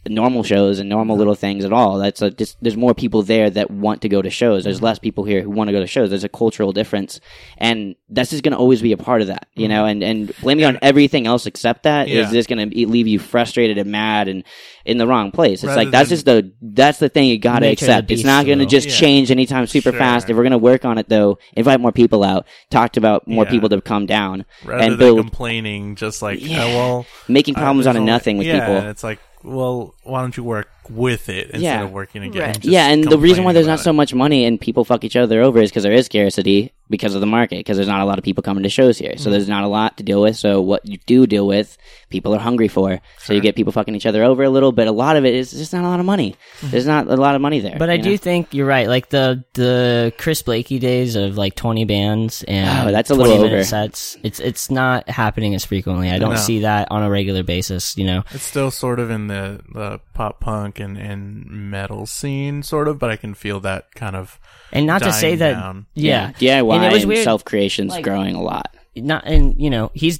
[0.07, 1.97] normal shows and normal little things at all.
[1.97, 4.63] That's a, just there's more people there that want to go to shows.
[4.63, 6.11] There's less people here who want to go to shows.
[6.11, 7.19] There's a cultural difference,
[7.57, 9.85] and that's just going to always be a part of that, you know.
[9.85, 12.31] And and blaming on everything else except that is Yeah.
[12.31, 14.43] just going to leave you frustrated and mad and
[14.87, 15.59] in the wrong place.
[15.63, 18.11] It's Rather like that's just the that's the thing you got to Nature of accept.
[18.11, 18.95] It's not going to just Yeah.
[18.95, 19.99] change anytime super Sure.
[19.99, 20.29] fast.
[20.29, 23.43] If we're going to work on it though, invite more people out, talk about more
[23.43, 23.51] Yeah.
[23.51, 26.63] people to come down rather and than build complaining, just like oh, Yeah.
[26.63, 28.77] oh, well, making problems there's out of nothing with yeah, people.
[28.77, 31.83] and it's like, well, why don't you work with it instead Yeah.
[31.83, 32.59] of working against?
[32.59, 32.65] Right.
[32.65, 35.15] yeah, and the reason why there's not about so much money and people fuck each
[35.15, 38.05] other over is because there is scarcity because of the market, because there's not a
[38.05, 39.11] lot of people coming to shows here.
[39.11, 39.19] Mm-hmm.
[39.23, 40.37] So there's not a lot to deal with.
[40.37, 41.77] So what you do deal with,
[42.09, 42.99] people are hungry for.
[43.19, 45.35] So you get people fucking each other over a little, but a lot of it
[45.35, 46.35] is just not a lot of money.
[46.59, 46.69] Mm-hmm.
[46.71, 47.77] There's not a lot of money there.
[47.77, 48.17] But I you do know?
[48.17, 48.87] think you're right.
[48.87, 53.43] Like the the Chris Blakey days of like 20 bands and Oh, that's a little
[53.43, 53.63] over.
[53.63, 54.17] sets.
[54.23, 56.09] It's it's not happening as frequently.
[56.09, 56.35] I don't No.
[56.37, 57.97] see that on a regular basis.
[57.97, 62.63] You know, It's still sort of in the, the pop punk and, and metal scene,
[62.63, 64.39] sort of, but I can feel that kind of.
[64.71, 65.53] And not to say that.
[65.53, 65.85] down.
[65.93, 67.23] Yeah, DIY and it was weird.
[67.23, 68.75] self creation's like- growing a lot.
[68.95, 70.19] not and you know he's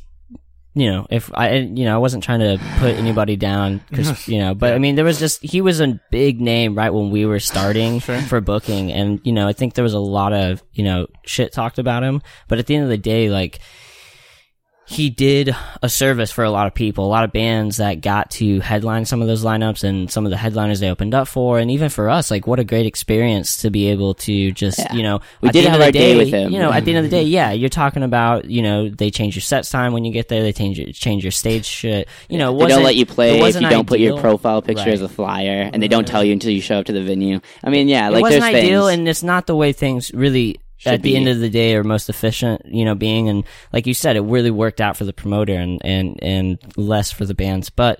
[0.75, 4.37] you know if i you know i wasn't trying to put anybody down because you
[4.37, 7.25] know but i mean there was just he was a big name right when we
[7.25, 10.83] were starting for booking and you know i think there was a lot of you
[10.83, 13.57] know shit talked about him but at the end of the day like
[14.89, 18.31] he did a service for a lot of people, a lot of bands that got
[18.31, 21.59] to headline some of those lineups and some of the headliners they opened up for.
[21.59, 24.93] And even for us, like what a great experience to be able to just, Yeah.
[24.93, 26.53] you know, We at did the end have of our the day with him.
[26.53, 27.25] You know, at the end of the mm-hmm.
[27.25, 30.29] day, yeah, you're talking about, you know, they change your set time when you get
[30.29, 30.41] there.
[30.41, 32.07] They change your, change your stage shit.
[32.29, 34.85] You know, it They don't let you play if you don't put your profile picture
[34.85, 34.93] Right.
[34.93, 36.11] as a flyer, and they don't mm-hmm.
[36.11, 37.41] tell you until you show up to the venue.
[37.61, 38.99] I mean, yeah, like it wasn't there's ideal, things.
[38.99, 41.15] and it's not the way things really Should at the be.
[41.17, 42.65] end of the day are most efficient.
[42.65, 45.81] You know, being and like you said, it really worked out for the promoter and
[45.83, 47.99] and and less for the bands, but.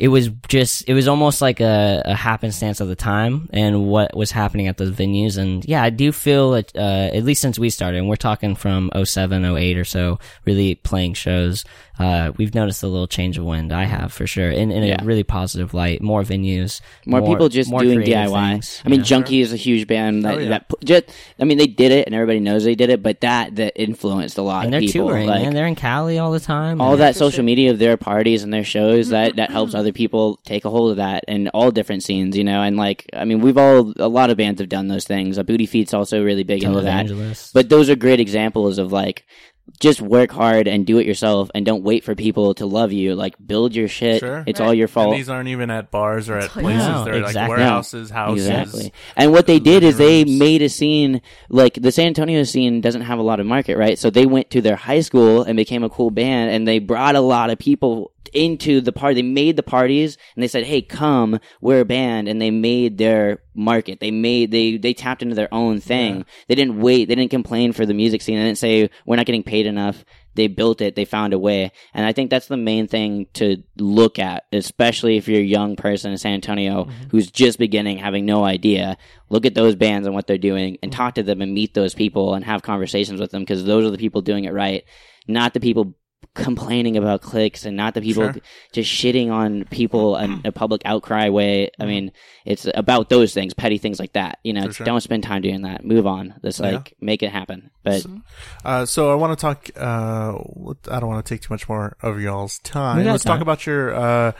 [0.00, 4.16] It was just, it was almost like a, a happenstance of the time and what
[4.16, 5.36] was happening at those venues.
[5.36, 8.54] And yeah, I do feel that, uh, at least since we started, and we're talking
[8.54, 11.64] from 07, 08 or so, really playing shows,
[11.98, 13.74] uh, we've noticed a little change of wind.
[13.74, 15.02] I have for sure in, in Yeah.
[15.02, 16.00] a really positive light.
[16.00, 18.50] More venues, more, people just more doing creative DIY.
[18.52, 19.04] things, I mean, yeah.
[19.04, 20.48] Junkie is a huge band that, Oh, yeah.
[20.48, 21.04] that just.
[21.38, 24.38] I mean, they did it, and everybody knows they did it, but that that influenced
[24.38, 25.08] a lot and of they're people.
[25.08, 25.52] touring, like, man.
[25.52, 26.80] They're in Cali all the time.
[26.80, 30.38] all that social media of their parties and their shows that that helps other people
[30.44, 32.62] take a hold of that and all different scenes, you know.
[32.62, 35.38] And like, I mean, we've all a lot of bands have done those things.
[35.38, 37.50] Uh, Booty Feet's also really big into that.
[37.54, 39.24] But those are great examples of like
[39.78, 43.14] just work hard and do it yourself and don't wait for people to love you.
[43.14, 44.18] Like build your shit.
[44.18, 44.42] Sure.
[44.44, 45.14] It's all your And fault.
[45.14, 46.84] these aren't even at bars or at places.
[46.84, 47.40] No, They're exactly.
[47.40, 48.48] like warehouses, houses.
[48.48, 48.92] Exactly.
[49.16, 50.38] And what they did is they rooms.
[50.40, 53.96] made a scene like the San Antonio scene doesn't have a lot of market, right?
[53.96, 57.14] So they went to their high school and became a cool band and they brought
[57.14, 59.16] a lot of people into the party.
[59.16, 62.98] They made the parties and they said, "Hey, come, we're a band," and they made
[62.98, 64.00] their market.
[64.00, 66.24] They made they they tapped into their own thing.
[66.48, 67.06] They didn't wait.
[67.06, 68.38] They didn't complain for the music scene.
[68.38, 70.04] They didn't say we're not getting paid enough.
[70.34, 70.94] They built it.
[70.94, 75.16] They found a way, and I think that's the main thing to look at, especially
[75.16, 77.08] if you're a young person in San Antonio mm-hmm.
[77.10, 78.96] who's just beginning, having no idea.
[79.28, 81.94] Look at those bands and what they're doing, and talk to them and meet those
[81.94, 84.84] people and have conversations with them because those are the people doing it right,
[85.26, 85.96] not the people
[86.34, 88.40] complaining about clicks and not the people Sure.
[88.72, 91.70] just shitting on people in a public outcry way.
[91.78, 92.12] I mean,
[92.44, 94.38] it's about those things, petty things like that.
[94.44, 94.84] You know, sure.
[94.86, 95.84] don't spend time doing that.
[95.84, 96.34] Move on.
[96.44, 96.70] Just Yeah.
[96.70, 97.70] like make it happen.
[97.82, 98.06] But
[98.64, 99.70] Uh, so I want to talk.
[99.76, 100.34] Uh,
[100.90, 103.04] I don't want to take too much more of y'all's time.
[103.04, 104.32] Let's talk about your uh,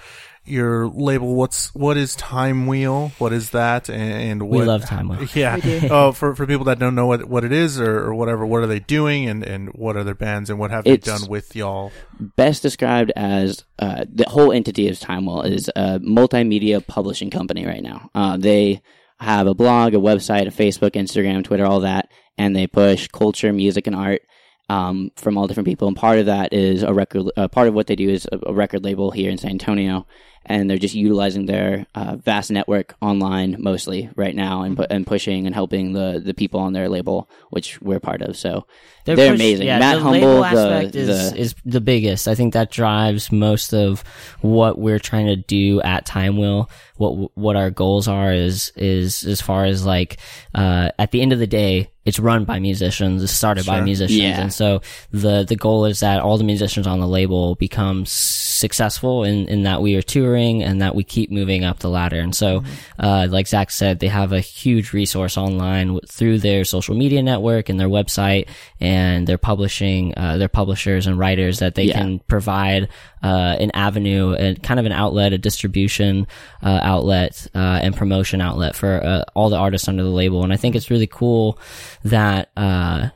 [0.44, 1.34] your label.
[1.34, 3.12] What's what is Time Wheel?
[3.18, 3.88] What is that?
[3.88, 5.26] And, and We love Time Wheel.
[5.34, 5.56] Yeah.
[5.56, 5.88] We.
[5.90, 8.62] Oh, for for people that don't know what what it is or, or whatever, what
[8.62, 9.28] are they doing?
[9.28, 11.92] And and what are their bands and what have they done with y'all?
[12.36, 17.66] best described as uh, the whole entity of time wheel is a multimedia publishing company
[17.66, 18.10] right now.
[18.14, 18.82] Uh, they
[19.18, 23.52] have a blog, a website, a Facebook, Instagram, Twitter, all that, and they push culture,
[23.52, 24.22] music, and art
[24.68, 25.88] um, from all different people.
[25.88, 27.30] And part of that is a record.
[27.36, 30.06] Uh, part of what they do is a, a record label here in San Antonio,
[30.46, 35.06] and they're just utilizing their uh, vast network online mostly right now, and pu- and
[35.06, 38.36] pushing and helping the the people on their label, which we're part of.
[38.36, 38.66] So
[39.04, 39.66] they're, push- amazing.
[39.66, 42.26] Yeah, Matt the Humble, label the, aspect is, the is the biggest.
[42.26, 44.02] I think that drives most of
[44.40, 46.70] what we're trying to do at Time Will.
[46.96, 50.18] What what our goals are is is as far as like
[50.54, 53.22] uh, at the end of the day, it's run by musicians.
[53.22, 54.40] It's started by musicians, Yeah.
[54.40, 54.80] and so
[55.10, 59.62] the the goal is that all the musicians on the label become successful in in
[59.64, 62.18] that we are touring and that we keep moving up the ladder.
[62.20, 62.62] And so,
[62.98, 67.68] uh, like Zach said, they have a huge resource online through their social media network
[67.68, 68.48] and their website
[68.80, 71.98] and their publishing, uh, their publishers and writers that they Yeah.
[71.98, 72.88] can provide,
[73.22, 76.26] uh, an avenue and kind of an outlet, a distribution,
[76.62, 80.42] uh, outlet, uh, and promotion outlet for, uh, all the artists under the label.
[80.44, 81.58] And I think it's really cool
[82.04, 83.08] that, uh,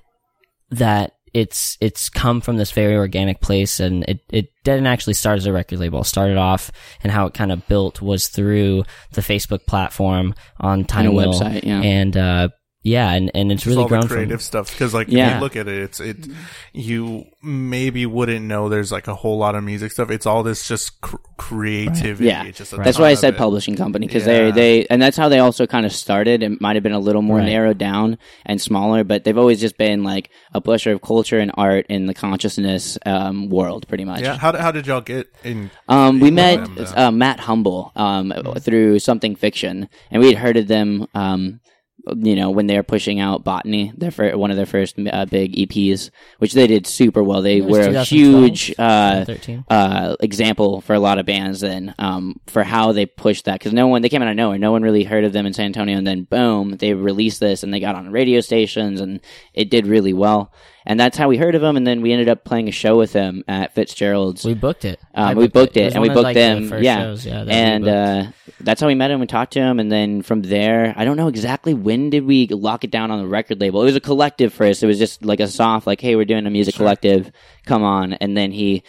[0.70, 5.36] that it's it's come from this very organic place and it, it didn't actually start
[5.36, 6.00] as a record label.
[6.00, 6.70] It started off
[7.02, 11.32] and how it kind of built was through the Facebook platform on Wheel.
[11.32, 11.82] website, yeah.
[11.82, 12.48] And uh
[12.86, 15.28] yeah, and, and it's really all the creative from stuff because like Yeah.
[15.28, 16.28] if you look at it it's it
[16.72, 20.68] you maybe wouldn't know there's like a whole lot of music stuff it's all this
[20.68, 23.36] just cr- creativity Yeah, just a that's why I said it.
[23.38, 24.50] publishing company because Yeah.
[24.50, 26.42] they they and that's how they also kind of started.
[26.42, 27.46] It might have been a little more Right.
[27.46, 31.50] narrowed down and smaller, but they've always just been like a pusher of culture and
[31.54, 34.20] art in the consciousness um, world, pretty much.
[34.20, 37.92] yeah how, did- how did y'all get in Um, we met them, uh, Matt Humble
[37.96, 41.06] um, through Something Fiction, and we had heard of them.
[41.14, 41.60] Um,
[42.06, 45.24] you know, when they were pushing out Botany, their fir- one of their first uh,
[45.24, 47.42] big EPs, which they did super well.
[47.42, 49.24] They were a huge uh,
[49.68, 53.58] uh, example for a lot of bands then um, for how they pushed that.
[53.58, 54.58] Because no one they came out of nowhere.
[54.58, 55.96] No one really heard of them in san antonio.
[55.96, 59.20] And then boom they released this and they got on radio stations and
[59.54, 60.52] it did really well
[60.86, 62.96] and that's how we heard of them and then we ended up playing a show
[62.96, 65.00] with them at fitzgerald's we booked it.
[65.14, 66.68] um, I we booked it, was and we booked like, the them.
[66.68, 68.26] first Yeah, shows, yeah that and uh,
[68.60, 69.20] that's how we met him.
[69.20, 72.46] We talked to him, and then from there, I don't know exactly when did we
[72.48, 73.82] lock it down on the record label.
[73.82, 74.82] It was a collective first.
[74.82, 77.30] It was just like a soft, like, "Hey, we're doing a music collective.
[77.66, 78.82] Come on!" And then he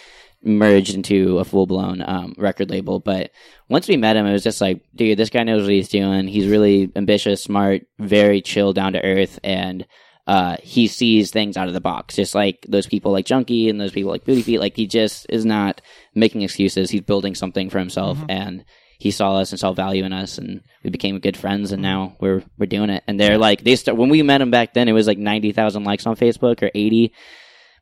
[0.44, 3.00] merged into a full blown um, record label.
[3.00, 3.32] But
[3.68, 6.28] once we met him, it was just like, dude, this guy knows what he's doing.
[6.28, 9.86] He's really ambitious, smart, very chill, down to earth, and
[10.28, 13.80] uh, he sees things out of the box, just like those people like Junkie and
[13.80, 14.60] those people like Booty Feet.
[14.60, 15.82] Like he just is not
[16.16, 16.90] making excuses.
[16.90, 18.66] He's building something for himself, and
[18.98, 21.72] he saw us and saw value in us, and we became good friends.
[21.72, 23.04] And now we're we're doing it.
[23.08, 25.52] And they're like they start when we met him back then, it was like ninety
[25.52, 27.14] thousand likes on Facebook or eighty,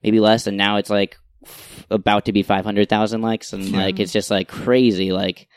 [0.03, 3.71] maybe less, and now it's like f- about to be five hundred thousand likes, and
[3.71, 5.47] like it's just like crazy, like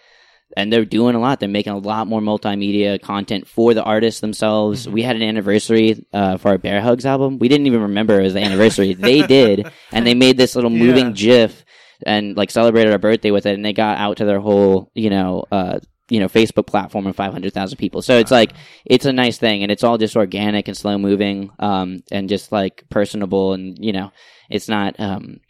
[0.56, 1.40] and they're doing a lot.
[1.40, 4.88] They're making a lot more multimedia content for the artists themselves.
[4.88, 7.38] We had an anniversary uh, for our Bear Hugs album.
[7.38, 8.94] We didn't even remember it was the anniversary.
[8.98, 11.64] they did, and they made this little moving GIF
[12.04, 13.54] and like celebrated our birthday with it.
[13.54, 17.16] And they got out to their whole, you know, uh, you know, Facebook platform of
[17.16, 18.00] 500,000 people.
[18.00, 18.52] So it's like,
[18.84, 22.52] it's a nice thing and it's all just organic and slow moving, um, and just
[22.52, 24.12] like personable and, you know,
[24.48, 25.40] it's not, um,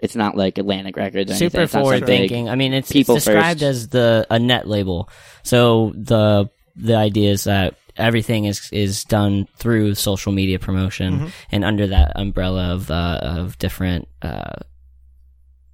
[0.00, 1.30] it's not like Atlantic Records.
[1.30, 2.48] Or super It's forward thinking.
[2.48, 3.62] I mean, it's, it's described first.
[3.62, 5.08] as the a net label.
[5.42, 11.26] So the the idea is that everything is is done through social media promotion Mm-hmm.
[11.50, 14.56] and under that umbrella of uh, of different uh,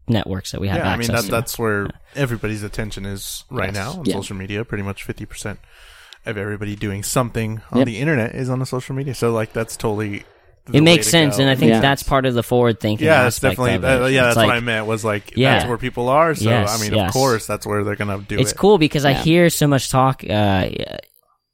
[0.08, 1.30] networks that we have yeah, I mean access that to.
[1.32, 3.74] that's where everybody's attention is right Yes.
[3.74, 4.14] now on Yeah.
[4.14, 4.64] social media.
[4.64, 5.58] Pretty much fifty percent
[6.26, 7.86] of everybody doing something on Yep.
[7.86, 9.14] the internet is on the social media.
[9.14, 10.24] So like that's totally the
[10.72, 11.42] it makes sense, go.
[11.42, 11.80] and I think Yeah.
[11.80, 13.06] that's part of the forward thinking.
[13.06, 14.02] yeah, that's definitely of it.
[14.02, 14.26] uh, yeah.
[14.28, 15.54] It's That's what I meant was like Yeah.
[15.54, 16.34] that's where people are.
[16.34, 17.08] So Yes, I mean, yes.
[17.08, 18.58] of course, that's where they're gonna do it's it.
[18.58, 20.22] cool because I hear so much talk.
[20.28, 20.68] Uh,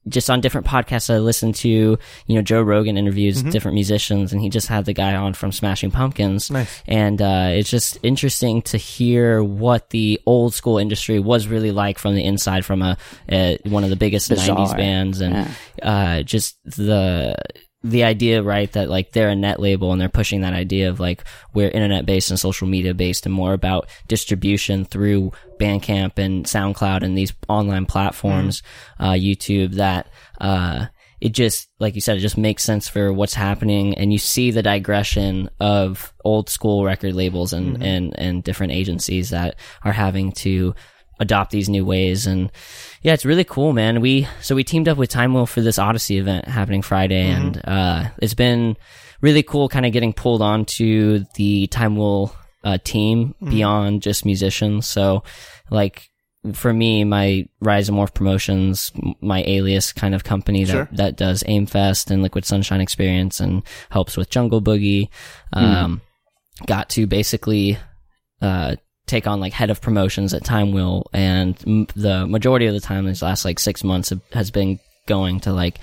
[0.06, 1.68] just on different podcasts, I listen to.
[1.68, 5.52] You know, Joe Rogan interviews different musicians, and he just had the guy on from
[5.52, 6.50] Smashing Pumpkins.
[6.50, 6.82] Nice.
[6.86, 11.98] And uh, it's just interesting to hear what the old school industry was really like
[11.98, 12.96] from the inside, from a,
[13.30, 14.56] a one of the biggest Bizarre.
[14.56, 15.48] '90s bands, and Yeah.
[15.82, 17.34] uh, just the
[17.82, 20.98] the idea, right, that like they're a net label and they're pushing that idea of
[20.98, 21.22] like
[21.54, 27.02] we're internet based and social media based and more about distribution through Bandcamp and SoundCloud
[27.02, 28.62] and these online platforms,
[28.98, 30.10] uh, YouTube that,
[30.40, 30.86] uh,
[31.20, 33.94] it just, like you said, it just makes sense for what's happening.
[33.94, 39.30] And you see the digression of old school record labels and, and, and different agencies
[39.30, 40.74] that are having to
[41.20, 42.26] adopt these new ways.
[42.26, 42.50] And
[43.02, 44.00] yeah it's really cool man.
[44.00, 47.28] We so we teamed up with time will for this odyssey event happening friday.
[47.28, 48.76] And uh it's been
[49.20, 54.86] really cool kind of getting pulled onto the time will uh team beyond just musicians.
[54.86, 55.22] So
[55.70, 56.10] like
[56.52, 60.88] for me my rise and morph promotions my alias kind of company that Sure.
[60.92, 65.08] that does aimfest and liquid sunshine experience and helps with jungle boogie
[65.52, 66.00] um
[66.66, 67.76] got to basically
[68.40, 68.76] uh,
[69.08, 72.80] take on like head of promotions at Time Will, and m- the majority of the
[72.80, 75.78] time, these last like six months, has been going to like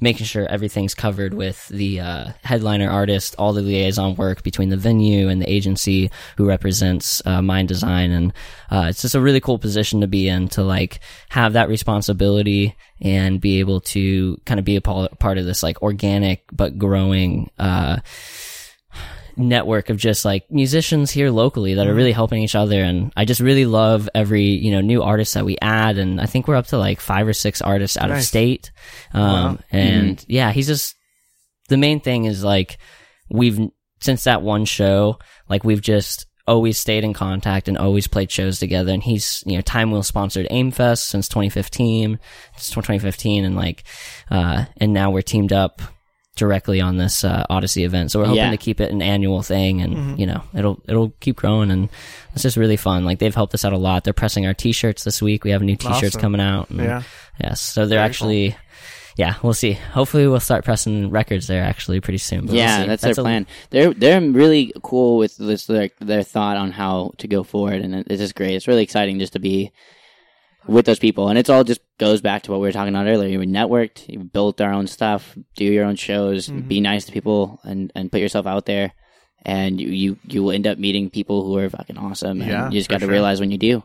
[0.00, 4.76] making sure everything's covered with the uh, headliner artist, all the liaison work between the
[4.76, 8.32] venue and the agency who represents uh, Mind Design, and
[8.70, 11.00] uh, it's just a really cool position to be in to like
[11.30, 15.82] have that responsibility and be able to kind of be a part of this like
[15.82, 17.50] organic but growing.
[19.38, 23.24] Network of just like musicians here locally that are really helping each other and I
[23.24, 26.56] just really love every you know new artist that we add and I think we're
[26.56, 28.72] up to like five or six artists out of state.
[29.12, 30.96] Um and yeah he's just
[31.68, 32.78] the main thing is like
[33.30, 33.60] we've
[34.00, 35.18] since that one show
[35.48, 39.54] like we've just always stayed in contact and always played shows together and he's you
[39.54, 42.18] know time will sponsored aimfest since 2015
[42.56, 43.84] since 2015 and like
[44.30, 45.82] uh and now we're teamed up
[46.38, 48.10] directly on this uh, Odyssey event.
[48.10, 48.50] So we're hoping Yeah.
[48.50, 50.20] to keep it an annual thing, and Mm-hmm.
[50.20, 51.88] you know it'll it'll keep growing, and
[52.32, 53.04] it's just really fun.
[53.04, 54.04] Like they've helped us out a lot.
[54.04, 55.44] They're pressing our T-shirts this week.
[55.44, 56.20] We have new T-shirts Awesome.
[56.20, 56.70] coming out.
[56.70, 57.02] and- Yeah.
[57.42, 57.60] Yes.
[57.60, 58.56] So they're Very actually.
[59.16, 59.72] Yeah, we'll see.
[59.72, 62.42] Hopefully, we'll start pressing records there actually pretty soon.
[62.42, 63.48] but we'll yeah, that's, their plan.
[63.70, 67.94] They're they're really cool with this their their thought on how to go forward, and
[67.96, 68.54] it's just great.
[68.54, 69.72] It's really exciting just to be
[70.68, 73.06] with those people, and it's all just goes back to what we were talking about
[73.08, 73.28] earlier.
[73.28, 76.68] You networked, you built our own stuff, do your own shows, Mm-hmm.
[76.68, 78.92] be nice to people, and and put yourself out there,
[79.44, 82.40] and you you, you will end up meeting people who are fucking awesome.
[82.42, 83.12] And Yeah, you just got to sure.
[83.12, 83.82] realize when you do.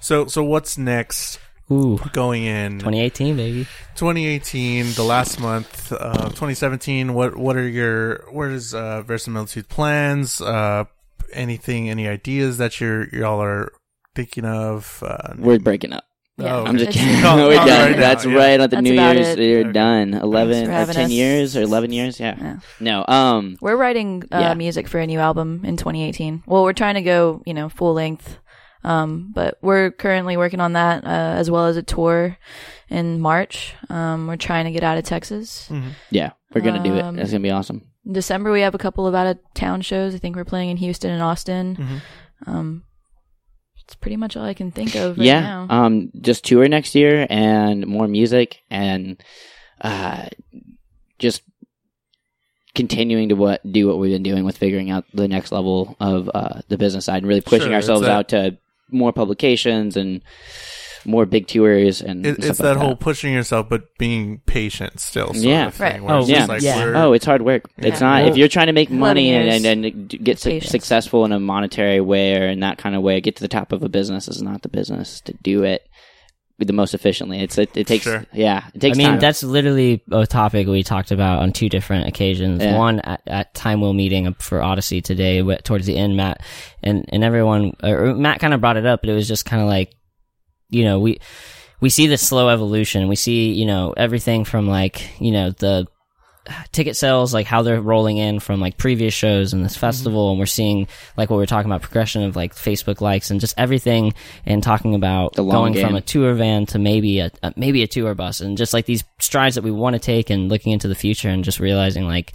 [0.00, 1.38] So so what's next?
[1.70, 3.66] Ooh, Going in 2018, baby.
[3.96, 7.12] 2018, the last month of 2017.
[7.12, 10.40] What what are your what is uh, Verisimilitude plans?
[10.40, 10.84] Uh,
[11.32, 11.90] anything?
[11.90, 13.70] Any ideas that you're y'all are
[14.18, 15.02] thinking of?
[15.06, 16.04] Uh, We're breaking up.
[16.36, 16.56] Yeah.
[16.56, 17.20] Oh, I'm just kidding.
[17.24, 17.66] Oh, We're done.
[17.68, 18.34] right now, That's yeah.
[18.34, 19.26] right at the That's New Year's.
[19.28, 19.38] it.
[19.40, 19.72] You're Okay.
[19.72, 20.14] done.
[20.14, 21.10] Eleven or ten us.
[21.10, 22.20] years or eleven years.
[22.20, 22.36] Yeah.
[22.38, 22.56] Yeah.
[22.80, 23.04] No.
[23.08, 23.56] Um.
[23.60, 24.54] We're writing uh, Yeah.
[24.54, 26.44] music for a new album in 2018.
[26.46, 28.38] Well, we're trying to go, you know, full length.
[28.84, 31.08] Um, but we're currently working on that, uh,
[31.40, 32.38] as well as a tour
[32.88, 33.74] in March.
[33.90, 35.68] Um, we're trying to get out of Texas.
[36.10, 36.30] Yeah.
[36.54, 37.02] We're gonna do it.
[37.02, 37.82] Um, That's gonna be awesome.
[38.06, 40.14] In December, we have a couple of out of town shows.
[40.14, 41.76] I think we're playing in Houston and Austin.
[41.76, 42.00] Mhm.
[42.46, 42.84] Um,
[43.88, 45.40] it's pretty much all I can think of right yeah.
[45.40, 45.66] now.
[45.70, 46.10] Um.
[46.20, 49.16] Just tour next year and more music and
[49.80, 50.26] uh,
[51.18, 51.42] just
[52.74, 56.30] continuing to what do what we've been doing with figuring out the next level of
[56.34, 58.58] uh the business side and really pushing Sure, ourselves out to
[58.90, 60.22] more publications and
[61.08, 64.40] more big tours and It, and stuff it's like that whole pushing yourself, but being
[64.46, 65.28] patient still.
[65.32, 65.66] Sort Yeah.
[65.68, 66.02] of thing, Right.
[66.02, 66.44] where it's Oh, yeah.
[66.46, 66.92] like Yeah.
[66.96, 67.64] Oh, it's hard work.
[67.78, 68.06] It's Yeah.
[68.06, 71.32] not Well, if you're trying to make money and, and, and get su- successful in
[71.32, 73.88] a monetary way or in that kind of way, get to the top of a
[73.88, 75.82] business is not the business to do it
[76.60, 77.38] the most efficiently.
[77.40, 78.26] It's it, it takes Sure.
[78.32, 79.20] yeah, it takes I mean, time.
[79.20, 82.60] that's literally a topic we talked about on two different occasions.
[82.60, 82.76] Yeah.
[82.76, 86.42] One at, at Time Will meeting for Odyssey today, towards the end, Matt
[86.82, 89.62] and and everyone, or Matt kind of brought it up, but it was just kind
[89.62, 89.92] of like,
[90.70, 91.20] you know, we
[91.80, 93.08] we see this slow evolution.
[93.08, 95.86] We see, you know, everything from like, you know, the
[96.72, 99.80] ticket sales, like how they're rolling in from like previous shows and this Mm-hmm.
[99.80, 103.30] festival, and we're seeing like what we we're talking about progression of like Facebook likes
[103.30, 104.14] and just everything,
[104.46, 108.14] and talking about going from a tour van to maybe a, a maybe a tour
[108.14, 110.94] bus, and just like these strides that we want to take, and looking into the
[110.94, 112.32] future, and just realizing like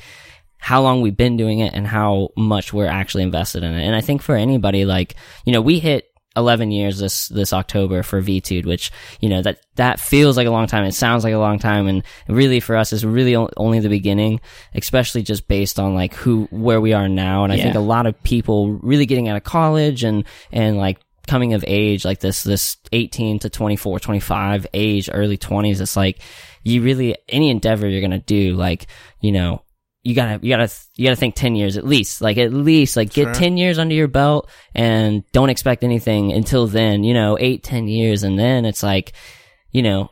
[0.58, 3.84] how long we've been doing it and how much we're actually invested in it.
[3.84, 5.16] And I think for anybody, like
[5.46, 6.06] you know, we hit
[6.36, 10.52] 11 years this this October for Vtude, which you know that that feels like a
[10.52, 10.86] long time.
[10.86, 14.40] It sounds like a long time, and really for us is really only the beginning,
[14.74, 17.44] especially just based on like who where we are now.
[17.44, 21.00] And I think a lot of people really getting out of college and and like
[21.28, 25.82] coming of age, like this this 18 to 24, 25 age, early 20s.
[25.82, 26.20] It's like
[26.64, 28.88] you really any endeavor you're gonna do, like
[29.22, 29.63] you know
[30.04, 33.14] you gotta you gotta you gotta think 10 years at least like at least like
[33.14, 33.34] get Sure.
[33.34, 37.88] 10 years under your belt and don't expect anything until then you know eight ten
[37.88, 39.14] years and then it's like
[39.72, 40.10] you know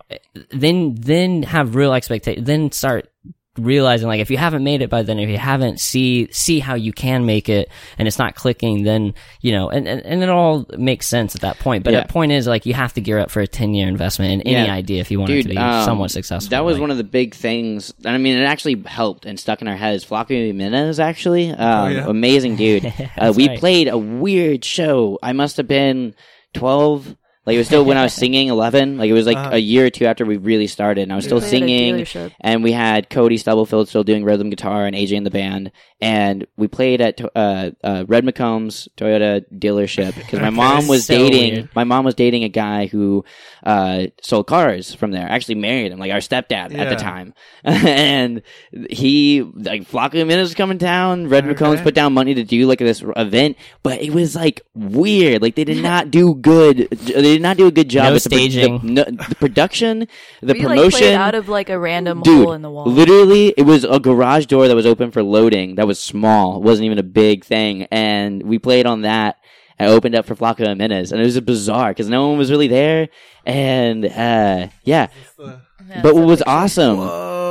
[0.50, 3.12] then then have real expectation then start
[3.58, 6.74] realizing like if you haven't made it by then if you haven't see see how
[6.74, 10.30] you can make it and it's not clicking then you know and and, and it
[10.30, 12.04] all makes sense at that point but Yeah.
[12.04, 14.42] the point is like you have to gear up for a 10 year investment in
[14.56, 14.74] any Yeah.
[14.74, 16.98] idea if you want it to be um, somewhat successful That was Like- one of
[16.98, 17.94] the big things.
[18.06, 20.06] and I mean, it actually helped and stuck in our heads.
[20.06, 22.06] Flaco Jimenez, actually, um, yeah.
[22.08, 22.86] amazing dude.
[23.18, 23.60] uh, we right.
[23.60, 25.20] played a weird show.
[25.22, 26.16] I must have been
[26.54, 27.16] twelve.
[27.46, 28.98] Like it was still when I was singing eleven.
[28.98, 29.52] Like it was like Uh-huh.
[29.54, 32.06] a year or two after we really started, and I was still Played at a
[32.06, 32.32] singing.
[32.40, 35.72] And we had Cody Stubblefield still doing rhythm guitar and AJ in the band.
[36.04, 41.16] And we played at uh, uh, Red McCombs Toyota dealership because my mom was So
[41.16, 41.54] dating.
[41.54, 41.70] weird.
[41.76, 43.24] My mom was dating a guy who
[43.64, 45.28] uh, sold cars from there.
[45.30, 47.34] Actually married him, like our stepdad at the time.
[47.64, 48.42] and
[48.90, 51.28] he like Flaco Jimenez was coming down.
[51.28, 51.54] Red Okay.
[51.54, 55.42] McCombs put down money to do like this event, but it was like weird.
[55.42, 56.88] Like they did not do good.
[57.32, 58.80] They did not do a good job No with the pro- the- staging.
[58.94, 60.08] no- the production,
[60.42, 62.86] the we promotion played out of like a random dude hole in the wall.
[62.86, 66.64] literally it was a garage door that was open for loading that was small it
[66.64, 69.38] wasn't even a big thing and we played on that
[69.80, 72.68] I opened up for Flaco Jimenez and it was bizarre because no one was really
[72.68, 73.10] there
[73.46, 75.08] and uh yeah
[75.40, 75.60] Yeah,
[76.04, 76.50] but so what was picture.
[76.52, 76.98] awesome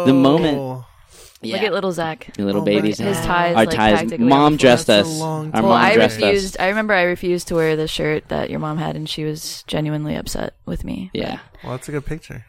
[0.06, 0.69] the moment Whoa.
[1.42, 2.30] Yeah Look at little Zach.
[2.36, 4.68] the little Oh, babies my His ties, our like, ties practically on mom the floor.
[4.70, 6.56] dressed That's a us long our Well, mom I dressed refused.
[6.56, 9.24] us I remember I refused to wear the shirt that your mom had, and she
[9.24, 11.10] was genuinely upset with me.
[11.14, 12.44] yeah Well, that's a good picture.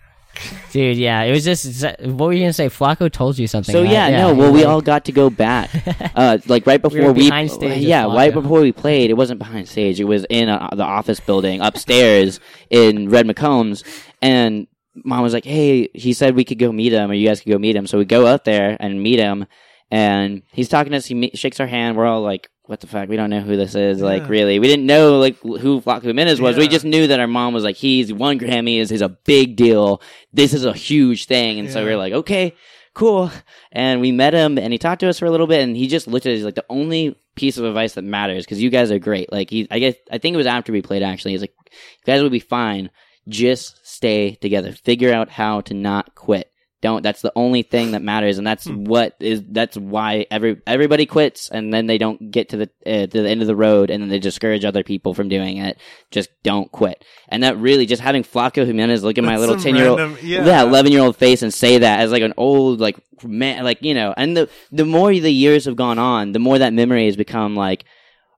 [0.71, 1.83] Dude, yeah, it was just.
[1.99, 2.69] What were you gonna say?
[2.69, 3.73] Flaco told you something.
[3.73, 3.91] So right?
[3.91, 4.33] yeah, no.
[4.33, 5.69] Well, we all got to go back,
[6.15, 8.41] uh, like right before we, behind stage with yeah, right Flaco.
[8.41, 9.09] before we played.
[9.09, 9.99] It wasn't behind stage.
[9.99, 12.39] It was in uh, the office building upstairs
[12.69, 13.83] in Red McCombs,
[14.21, 17.41] and mom was like, "Hey, he said we could go meet him, or you guys
[17.41, 19.45] could go meet him." So we go out there and meet him,
[19.89, 21.05] and he's talking to us.
[21.05, 21.97] He me- shakes our hand.
[21.97, 22.49] We're all like.
[22.65, 23.09] What the fuck?
[23.09, 24.01] We don't know who this is.
[24.01, 26.55] Like, really, we didn't know like who Flaco Jimenez was.
[26.55, 28.89] We just knew that our mom was like, he's won Grammys.
[28.89, 30.01] He's a big deal.
[30.31, 31.59] This is a huge thing.
[31.59, 32.55] And so we are like, okay,
[32.93, 33.29] cool.
[33.73, 35.87] And we met him and he talked to us for a little bit and he
[35.87, 38.89] just looked at us like the only piece of advice that matters because you guys
[38.89, 39.29] are great.
[39.33, 41.31] Like he, I guess, I think it was after we played actually.
[41.31, 42.89] He's like, you guys will be fine.
[43.27, 44.71] Just stay together.
[44.71, 46.47] Figure out how to not quit.
[46.81, 47.03] Don't.
[47.03, 49.43] That's the only thing that matters, and that's what is.
[49.47, 53.29] That's why every everybody quits, and then they don't get to the uh, to the
[53.29, 55.77] end of the road, and then they discourage other people from doing it.
[56.09, 59.75] Just don't quit, and that really just having Flaco Jimenez look at my little ten
[59.75, 60.43] year old, yeah.
[60.43, 63.83] yeah, eleven year old face and say that as like an old like man, like
[63.83, 64.15] you know.
[64.17, 67.55] And the the more the years have gone on, the more that memory has become
[67.55, 67.85] like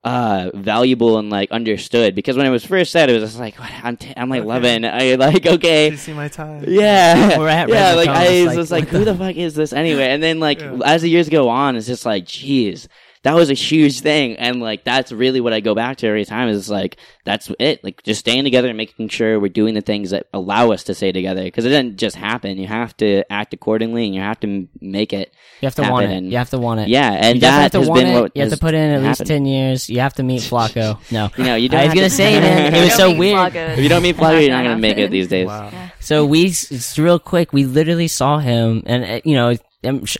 [0.04, 3.58] uh valuable and like understood because when it was first said it was just like
[3.58, 4.46] what, I'm t- I'm like Okay.
[4.46, 6.62] 11 I like Did okay you see my tie?
[6.68, 7.94] yeah, We're at yeah.
[7.94, 10.08] Like I was like, just like, who the- the fuck is this anyway?
[10.10, 10.78] And then like Yeah.
[10.84, 12.90] as the years go on, it's just like, geez,
[13.24, 16.26] that was a huge thing, and like that's really what I go back to every
[16.26, 16.50] time.
[16.50, 17.84] Is like that's it.
[17.84, 20.94] Like just staying together and making sure we're doing the things that allow us to
[20.94, 22.58] stay together because it doesn't just happen.
[22.58, 25.34] You have to act accordingly, and you have to make it.
[25.62, 26.24] You have to want it.
[26.24, 26.90] You have to want it.
[26.90, 28.22] Yeah, and you that have to has been it.
[28.22, 29.90] what you have to put in at least ten years.
[29.90, 31.00] You have to meet Flaco.
[31.12, 33.54] No, You know, you don't I was gonna say, man, it was so weird.
[33.54, 33.74] Flocka.
[33.74, 35.48] If you don't meet Flaco, you're not gonna make it these days.
[35.48, 35.72] Wow.
[36.00, 39.60] So we, it's real quick, we literally saw him, and uh, you know, I'm sh-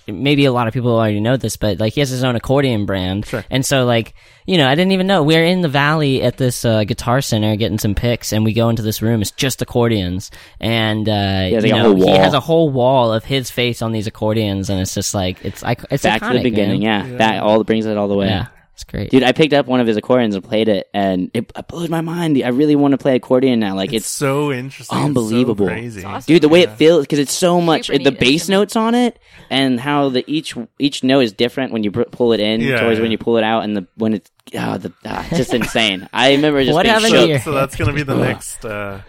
[0.08, 2.86] maybe a lot of people already know this, but like he has his own accordion
[2.86, 3.44] brand, Sure.
[3.50, 4.14] and so like
[4.46, 7.22] you know, I didn't even know we are in the valley at this uh, guitar
[7.22, 11.14] center getting some picks, and we go into this room, it's just accordions, and uh,
[11.14, 14.70] has, like, you know, he has a whole wall of his face on these accordions,
[14.70, 17.12] and it's just like it's like it's Back to iconic, the beginning, man.
[17.12, 17.18] yeah.
[17.18, 18.28] That all brings it all the way.
[18.28, 19.12] yeah, it's great.
[19.12, 21.90] Dude, I picked up one of his accordions and played it, and it, it blows
[21.90, 22.42] my mind.
[22.44, 23.76] I really want to play accordion now.
[23.76, 24.98] Like It's, it's, so interesting.
[24.98, 25.68] It's so unbelievable.
[25.68, 26.00] crazy.
[26.00, 26.34] It's awesome.
[26.34, 26.72] dude, the way Yeah.
[26.72, 29.20] it feels because it's so much Super the bass notes on it,
[29.50, 32.80] and how the each each note is different when you pr- pull it in Yeah,
[32.82, 33.04] towards yeah.
[33.04, 36.10] when you pull it out, and the when it's oh, the ah, just insane.
[36.12, 37.22] I remember just What being happened shook.
[37.26, 38.66] to your- So that's gonna be the next.
[38.66, 39.02] Uh,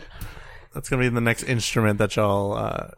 [0.75, 2.89] that's gonna be the next instrument that y'all uh,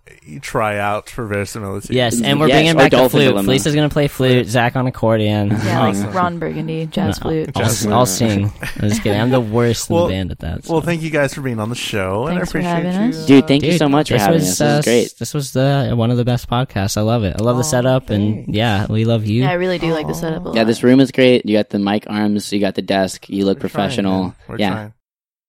[0.40, 1.94] try out for verisimilitude.
[1.94, 3.28] Yes, and we're Yes, bringing back the flute.
[3.28, 3.44] Dilemma.
[3.46, 4.46] Felisa's gonna play flute.
[4.46, 5.50] Zach on accordion.
[5.50, 7.50] Yeah, I'll- like Ron Burgundy, jazz flute.
[7.54, 8.46] I'll, Jazz I'll sing.
[8.80, 9.20] I'm just kidding.
[9.20, 10.68] I'm the worst Well- in the band at that.
[10.70, 13.12] Well, thank you guys for being on the show, and I Thanks for appreciate having
[13.12, 13.18] you.
[13.18, 13.26] us.
[13.26, 14.58] Dude, thank you so much for this having was, us.
[14.58, 15.18] This uh, is great.
[15.18, 16.96] This was the one of the best podcasts.
[16.96, 17.36] I love it.
[17.38, 19.42] I love the setup, and yeah, we love you.
[19.42, 20.54] Yeah, I really do like the setup a lot.
[20.56, 21.44] Yeah, this room is great.
[21.46, 24.22] You got the mic arms, you got the desk, you look We're professional.
[24.24, 24.34] man.
[24.48, 24.92] We're yeah, trying.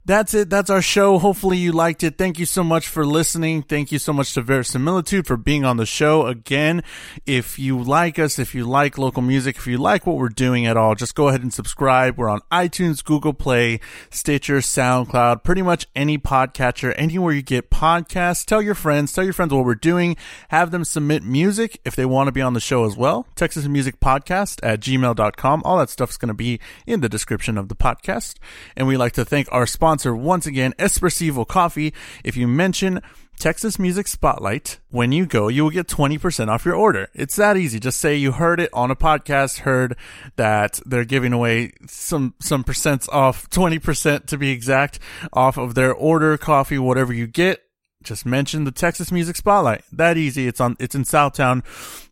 [0.08, 0.50] That's it.
[0.50, 1.20] That's our show.
[1.20, 2.18] Hopefully you liked it.
[2.18, 3.62] Thank you so much for listening.
[3.62, 6.82] Thank you so much to Verisimilitude for being on the show again.
[7.26, 10.66] If you like us, if you like local music, if you like what we're doing
[10.66, 12.18] at all, just go ahead and subscribe.
[12.18, 18.46] We're on iTunes, Google Play, Stitcher, SoundCloud, pretty much any podcatcher, anywhere you get podcasts.
[18.46, 20.16] Tell your friends, tell your friends what we're doing.
[20.48, 23.28] Have them submit music if they want to be on the show as well.
[23.36, 25.64] Texas Music Podcast at gmail.com.
[25.66, 28.36] All that stuff's going to be in the description of the podcast.
[28.78, 31.92] And we like to thank our sponsor once again, Espressivo Coffee.
[32.24, 33.02] If you mention
[33.40, 37.08] Texas Music Spotlight, when you go, you will get 20% off your order.
[37.16, 37.80] It's that easy.
[37.80, 39.98] Just say you heard it on a podcast, heard
[40.36, 45.00] that they're giving away some, some percents off, 20% to be exact,
[45.34, 47.64] off of their order, coffee, whatever you get.
[48.04, 49.82] Just mention the Texas Music Spotlight.
[49.92, 50.48] That easy.
[50.48, 51.64] It's on, it's in Southtown.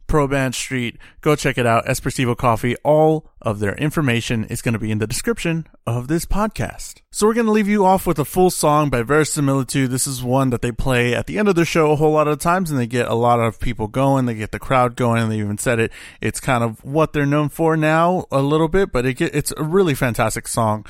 [0.07, 0.97] Probandt Street.
[1.21, 1.85] Go check it out.
[1.85, 2.75] Espressivo Coffee.
[2.83, 7.01] All of their information is going to be in the description of this podcast.
[7.11, 9.89] So we're going to leave you off with a full song by Verisimilitude.
[9.89, 12.27] This is one that they play at the end of the show a whole lot
[12.27, 14.25] of times and they get a lot of people going.
[14.25, 15.91] They get the crowd going and they even said it.
[16.21, 19.53] It's kind of what they're known for now a little bit, but it get, it's
[19.55, 20.85] a really fantastic song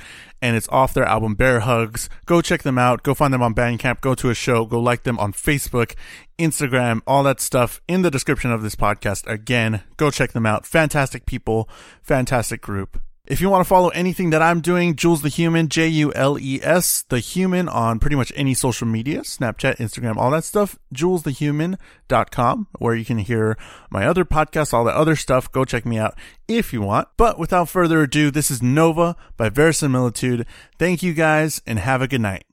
[0.45, 2.07] and it's off their album Bear Hugs.
[2.27, 3.01] Go check them out.
[3.01, 3.99] Go find them on Bandcamp.
[3.99, 4.63] Go to a show.
[4.63, 5.95] Go like them on Facebook,
[6.37, 9.25] Instagram, all that stuff in the description of this podcast.
[9.25, 10.67] Again, go check them out.
[10.67, 11.67] Fantastic people,
[12.03, 13.01] fantastic group.
[13.27, 16.37] If you want to follow anything that I'm doing, Jules the Human, J U L
[16.39, 20.77] E S, the human on pretty much any social media, Snapchat, Instagram, all that stuff,
[20.93, 23.57] julesthehuman.com, where you can hear
[23.89, 25.51] my other podcasts, all that other stuff.
[25.51, 26.15] Go check me out
[26.47, 27.07] if you want.
[27.17, 30.45] But without further ado, this is Nova by Verisimilitude.
[30.77, 32.45] Thank you guys and have a good night.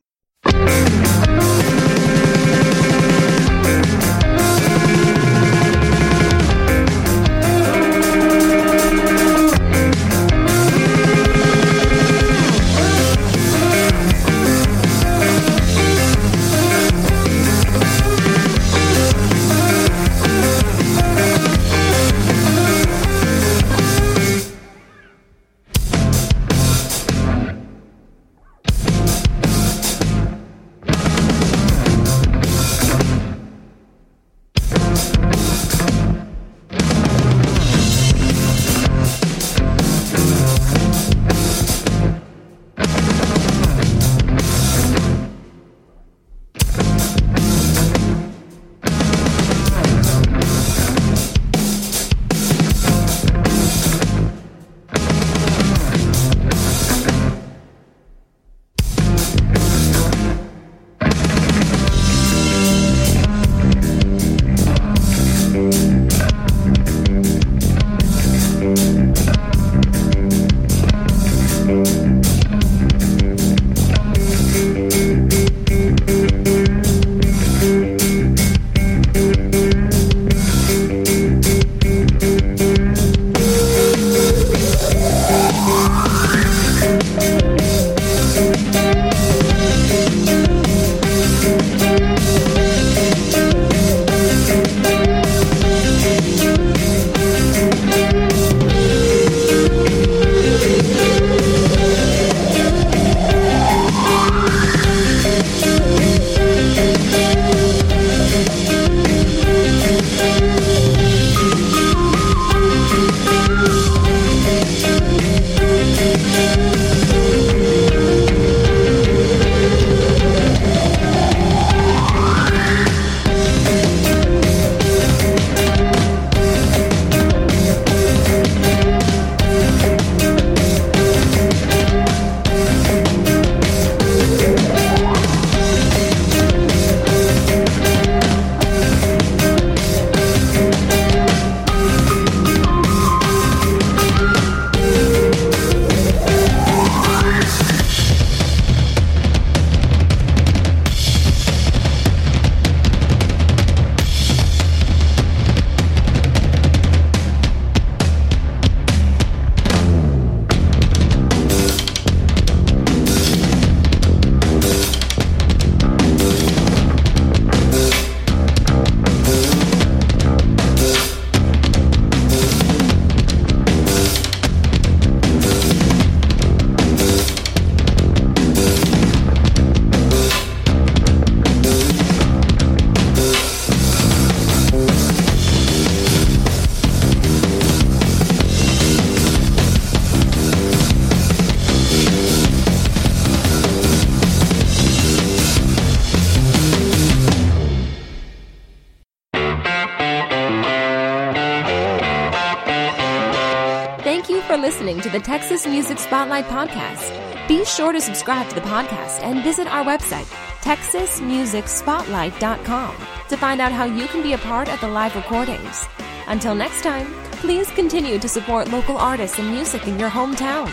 [206.13, 207.09] Spotlight Podcast.
[207.49, 210.27] Be sure to subscribe to the podcast and visit our website,
[210.61, 212.97] texasmusicspotlight.com,
[213.31, 215.89] to find out how you can be a part of the live recordings.
[216.27, 217.07] Until next time,
[217.41, 220.69] please continue to support local artists and music in your hometown.